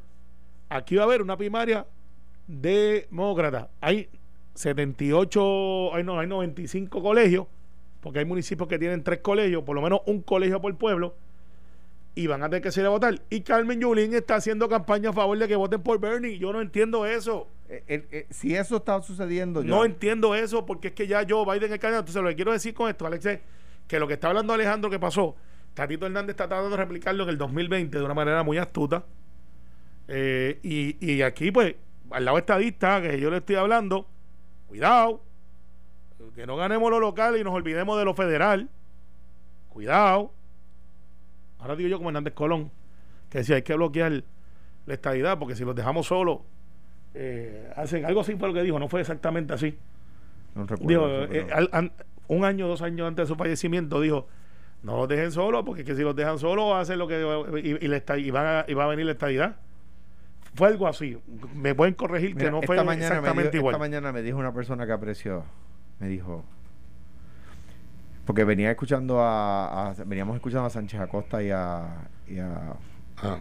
[0.69, 1.85] aquí va a haber una primaria
[2.47, 3.69] demócrata.
[3.81, 4.07] Hay
[4.55, 7.47] 78, hay, no, hay 95 colegios,
[8.07, 11.13] porque hay municipios que tienen tres colegios, por lo menos un colegio por pueblo,
[12.15, 13.21] y van a tener que salir a votar.
[13.29, 16.39] Y Carmen Yulín está haciendo campaña a favor de que voten por Bernie.
[16.39, 17.49] Yo no entiendo eso.
[17.67, 21.23] Eh, eh, eh, si eso está sucediendo, yo No entiendo eso porque es que ya
[21.23, 21.99] yo, Biden es candidato.
[21.99, 23.39] Entonces, lo que quiero decir con esto, Alex, es
[23.89, 25.35] que lo que está hablando Alejandro que pasó,
[25.73, 29.03] Tatito Hernández está tratando de replicarlo en el 2020 de una manera muy astuta.
[30.07, 31.75] Y, y aquí, pues,
[32.11, 34.07] al lado estadista que yo le estoy hablando,
[34.69, 35.26] cuidado,
[36.37, 38.69] que no ganemos lo local y nos olvidemos de lo federal.
[39.69, 40.31] Cuidado.
[41.57, 42.69] Ahora digo yo como Hernández Colón,
[43.31, 44.23] que decía, hay que bloquear
[44.85, 46.41] la estadidad porque si los dejamos solos,
[47.15, 49.79] eh, hacen algo así fue lo que dijo, no fue exactamente así.
[50.53, 51.91] no recuerdo eso, eh, pero- al- an-
[52.27, 54.27] un año, dos años antes de su fallecimiento, dijo:
[54.83, 57.17] No los dejen solos, porque que si los dejan solos, hacen lo que.
[57.63, 59.55] Y, y, la esta- y van a- y va a venir la estadidad.
[60.53, 61.17] Fue algo así.
[61.55, 63.73] Me pueden corregir Mira, que no fue exactamente dijo- igual.
[63.73, 65.43] Esta mañana me dijo una persona que apreció,
[65.99, 66.43] me dijo,
[68.25, 72.73] porque venía escuchando a, a- veníamos escuchando a Sánchez Acosta y a, y a,
[73.19, 73.39] Ah,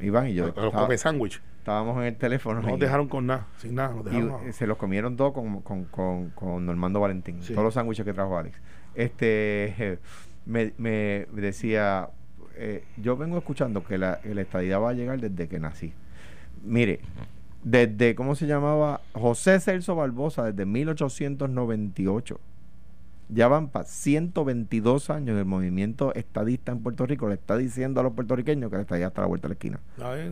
[0.00, 0.44] Iván y yo.
[0.44, 1.42] a los estaba- come sándwich.
[1.58, 2.60] estábamos en el teléfono.
[2.62, 3.92] No nos dejaron con nada, sin nada.
[3.92, 7.42] Nos y dejaron se los comieron todos con, con, con, con Normando Valentín.
[7.42, 7.54] Sí.
[7.54, 8.56] Todos los sándwiches que trajo Alex.
[8.94, 9.98] Este
[10.46, 12.08] me, me decía,
[12.54, 15.92] eh, yo vengo escuchando que la, la estadidad va a llegar desde que nací.
[16.62, 17.00] Mire,
[17.64, 19.00] desde, ¿cómo se llamaba?
[19.12, 22.38] José Celso Barbosa, desde 1898.
[23.30, 27.26] Ya van para 122 años el movimiento estadista en Puerto Rico.
[27.26, 29.54] Le está diciendo a los puertorriqueños que la estadía está a la vuelta de la
[29.54, 29.80] esquina.
[30.14, 30.30] Eh,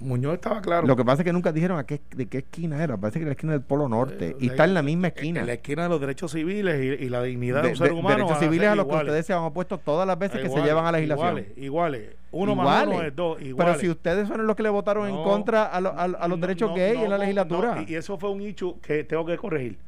[0.00, 0.88] Muñoz estaba claro.
[0.88, 2.96] Lo que pasa es que nunca dijeron a qué, de qué esquina era.
[2.96, 4.30] Parece que la esquina del Polo Norte.
[4.30, 5.40] Eh, y está en la misma esquina.
[5.40, 7.92] En la esquina de los derechos civiles y, y la dignidad de, De- un ser
[7.92, 8.16] humano.
[8.16, 10.60] derechos a civiles a los que ustedes se han opuesto todas las veces que se
[10.62, 11.28] llevan a la legislación.
[11.38, 12.10] Iguales, iguales.
[12.36, 13.36] Uno más uno es dos.
[13.38, 13.78] Pero Iguales.
[13.80, 16.46] si ustedes fueron los que le votaron en contra a, lo- a- a los no,
[16.46, 17.84] derechos no, gay no, en la legislatura.
[17.86, 19.78] y eso fue un hecho que tengo que corregir.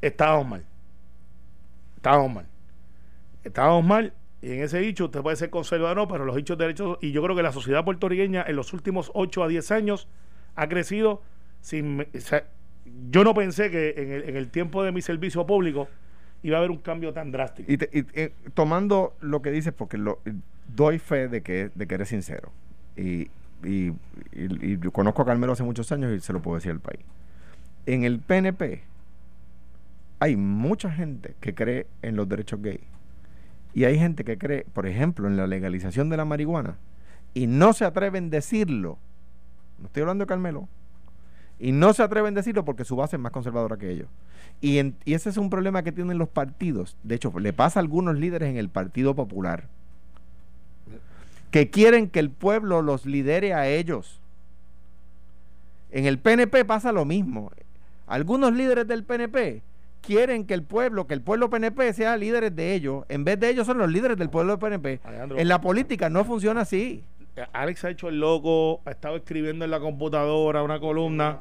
[0.00, 0.64] Estábamos mal.
[1.96, 2.46] Estábamos mal.
[3.44, 4.12] Estábamos mal.
[4.40, 6.98] Y en ese hecho usted puede ser conservador, no, pero los hechos de derechos.
[7.00, 10.08] Y yo creo que la sociedad puertorriqueña en los últimos 8 a 10 años
[10.54, 11.22] ha crecido
[11.60, 12.02] sin.
[12.02, 12.44] o sea,
[13.10, 15.88] yo no pensé que en el, en el tiempo de mi servicio público
[16.42, 17.70] iba a haber un cambio tan drástico.
[17.70, 20.20] Y, te- y- eh, tomando lo que dices, porque lo,
[20.74, 22.52] doy fe de que, de que eres sincero.
[22.96, 23.30] Y,
[24.92, 27.00] conozco a Carmelo hace muchos años y se lo puedo decir al país.
[27.86, 28.82] En el PNP
[30.20, 32.80] hay mucha gente que cree en los derechos gay.
[33.74, 36.76] Y hay gente que cree, por ejemplo, en la legalización de la marihuana.
[37.34, 38.98] Y no se atreven a decirlo.
[39.78, 40.68] No estoy hablando de Carmelo.
[41.60, 44.06] Y no se atreven a decirlo porque su base es más conservadora que ellos.
[44.60, 46.96] Y, en- y ese es un problema que tienen los partidos.
[47.02, 49.64] De hecho, le pasa a algunos líderes en el Partido Popular.
[51.50, 54.20] Que quieren que el pueblo los lidere a ellos.
[55.90, 57.50] En el PNP pasa lo mismo.
[58.06, 59.62] Algunos líderes del PNP
[60.02, 63.04] quieren que el pueblo, que el pueblo PNP sea líderes de ellos.
[63.08, 65.00] En vez de ellos son los líderes del pueblo PNP.
[65.04, 65.38] Alejandro.
[65.38, 67.02] En la política no funciona así.
[67.52, 71.40] Alex ha hecho el loco, ha estado escribiendo en la computadora una columna.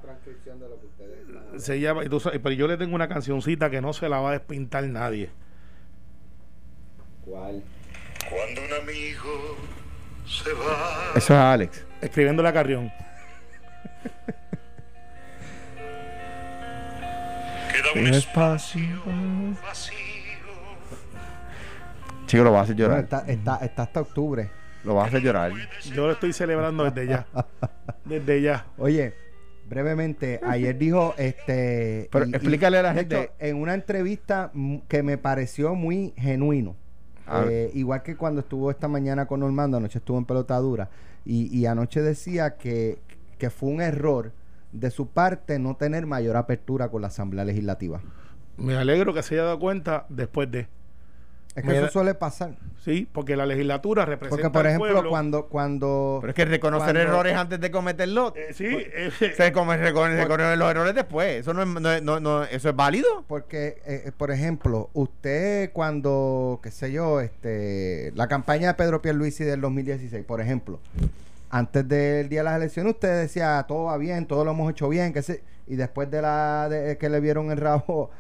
[1.58, 4.84] Se llama, pero yo le tengo una cancioncita que no se la va a despintar
[4.86, 5.30] nadie.
[7.26, 7.64] ¿Cuál?
[8.30, 9.58] Cuando un amigo
[10.26, 11.12] se va.
[11.16, 11.86] Eso es Alex.
[12.02, 12.91] Escribiendo la carrión.
[17.72, 18.82] Queda un espacio
[19.64, 19.95] vacío.
[22.26, 23.04] Chico, lo vas a hacer Bueno, llorar.
[23.04, 24.50] está, está, está hasta octubre.
[24.88, 25.51] Lo vas a hacer llorar.
[25.93, 27.27] Yo lo estoy celebrando desde ya.
[28.05, 28.65] Desde ya.
[28.77, 29.13] Oye,
[29.69, 32.07] brevemente, ayer dijo este.
[32.11, 34.51] Pero explícale a la gente- hecho, en una entrevista
[34.88, 36.75] que me pareció muy genuino.
[37.49, 40.89] Eh, igual que cuando estuvo esta mañana con Normando, anoche estuvo en pelotadura.
[41.25, 42.99] Y, y anoche decía que,
[43.38, 44.31] que fue un error
[44.71, 48.01] de su parte no tener mayor apertura con la Asamblea Legislativa.
[48.55, 50.67] Me alegro que se haya dado cuenta después de.
[51.58, 52.51] Es que eso suele pasar.
[52.86, 55.10] Sí, porque la legislatura representa Porque, por al ejemplo, pueblo.
[55.10, 58.34] cuando, cuando Pero es que reconocer Cuando- errores antes de cometerlos.
[58.36, 61.41] Eh, sí, eh, Se come, reconoce, reconoce los errores después.
[61.41, 63.26] Eso no es, no, es- no- no- eso es válido.
[63.28, 69.01] Porque, eh, eh, por ejemplo, usted cuando, qué sé yo, este, la campaña de Pedro
[69.01, 70.80] Pierluisi del 2016, por ejemplo,
[71.49, 74.88] antes del día de las elecciones, usted decía, todo va bien, todo lo hemos hecho
[74.89, 78.12] bien, que se, y después de la de, que le vieron el rabo,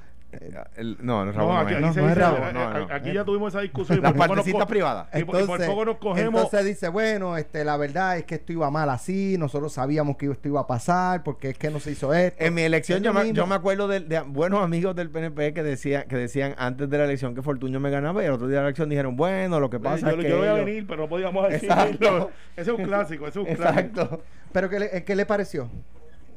[0.75, 1.77] El- no, el no, rabo no, aquí, es.
[1.77, 2.93] aquí no, se no es dice- rabo, eh, no, eh, no.
[2.95, 4.01] aquí ya tuvimos esa discusión.
[4.01, 5.07] Las partecitas privadas.
[5.13, 6.43] Y, por- y por poco nos cogemos.
[6.43, 10.29] entonces dice, bueno, este, la verdad es que esto iba mal así, nosotros sabíamos que
[10.31, 12.43] esto iba a pasar, porque es que no se hizo esto.
[12.43, 15.63] En mi elección yo me, yo me acuerdo de, de buenos amigos del PNP que
[15.63, 18.57] decían que decían antes de la elección que Fortuño me ganaba y el otro día
[18.57, 20.65] de la elección dijeron, bueno, lo que pasa yo, es que yo voy a ellos-
[20.65, 21.73] venir, pero no podíamos decirlo.
[21.75, 22.31] Exacto.
[22.57, 24.01] Ese es un clásico, ese es un clásico.
[24.01, 24.21] Exacto.
[24.51, 25.69] Pero ¿qué le, qué le pareció?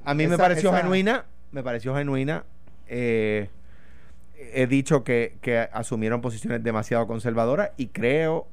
[0.04, 2.44] A mí me pareció esa- genuina, me pareció genuina.
[2.88, 3.48] eh,
[4.52, 8.46] he dicho que, que asumieron posiciones demasiado conservadoras y creo,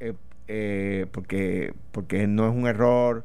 [0.00, 0.14] eh,
[0.48, 3.24] eh, porque, porque no es un error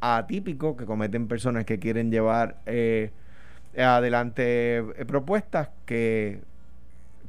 [0.00, 3.10] atípico que cometen personas que quieren llevar eh,
[3.76, 6.40] adelante eh, propuestas que,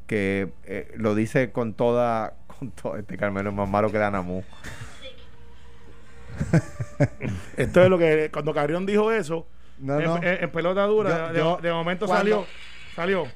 [0.06, 4.44] que eh, lo dice con toda, con todo este Carmelo es más malo que Danamú.
[7.58, 9.48] Esto es lo que cuando Carrión dijo eso,
[9.80, 10.18] No, en, no.
[10.18, 12.46] en- en pelota dura, Yo- de, yo- de momento cuando- salió,
[12.96, 13.28] salió.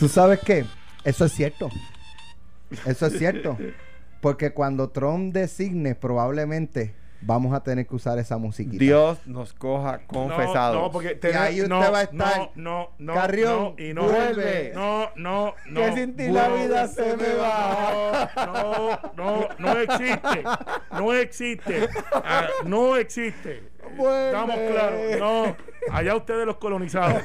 [0.00, 0.64] ¿Tú sabes qué?
[1.04, 1.68] Eso es cierto.
[2.86, 3.58] Eso es cierto.
[4.22, 8.82] Porque cuando Trump designe, probablemente vamos a tener que usar esa musiquita.
[8.82, 10.76] Dios nos coja confesados.
[10.76, 13.14] No, no, porque Y ahí usted va a estar, No, no, no.
[13.14, 14.72] Carrión, no, y no vuelve.
[14.74, 15.80] No, no, no.
[15.80, 18.30] Que sin ti la vida se me va.
[18.36, 20.44] No, no, no existe.
[20.92, 21.88] No existe.
[22.12, 23.70] Ah, no existe.
[23.96, 24.26] Vuelve.
[24.26, 25.00] Estamos claros.
[25.18, 25.56] No.
[25.92, 27.22] Allá ustedes los colonizados.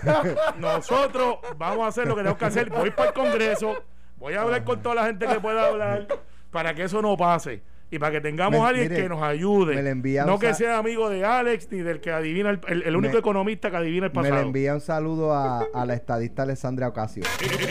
[0.57, 2.69] Nosotros vamos a hacer lo que tenemos que hacer.
[2.69, 3.83] Voy para el Congreso.
[4.17, 6.07] Voy a hablar con toda la gente que pueda hablar
[6.51, 7.61] para que eso no pase.
[7.95, 9.75] Y para que tengamos Me- a alguien mire, que nos ayude.
[9.75, 12.83] me le envía no que sea amigo de Alex ni del que adivina el, el-
[12.83, 14.35] el único Me- economista que adivina el Me pasado.
[14.35, 17.23] le envía un saludo a, a la estadista Alessandra Ocasio.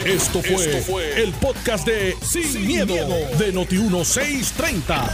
[0.06, 5.08] Esto fue, el podcast de Sin, miedo, de Noti1630.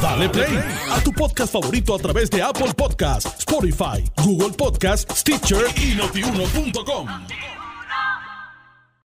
[0.00, 0.58] Dale play
[0.90, 7.08] a tu podcast favorito a través de Apple Podcasts, Spotify, Google Podcasts, Stitcher y notiuno.com.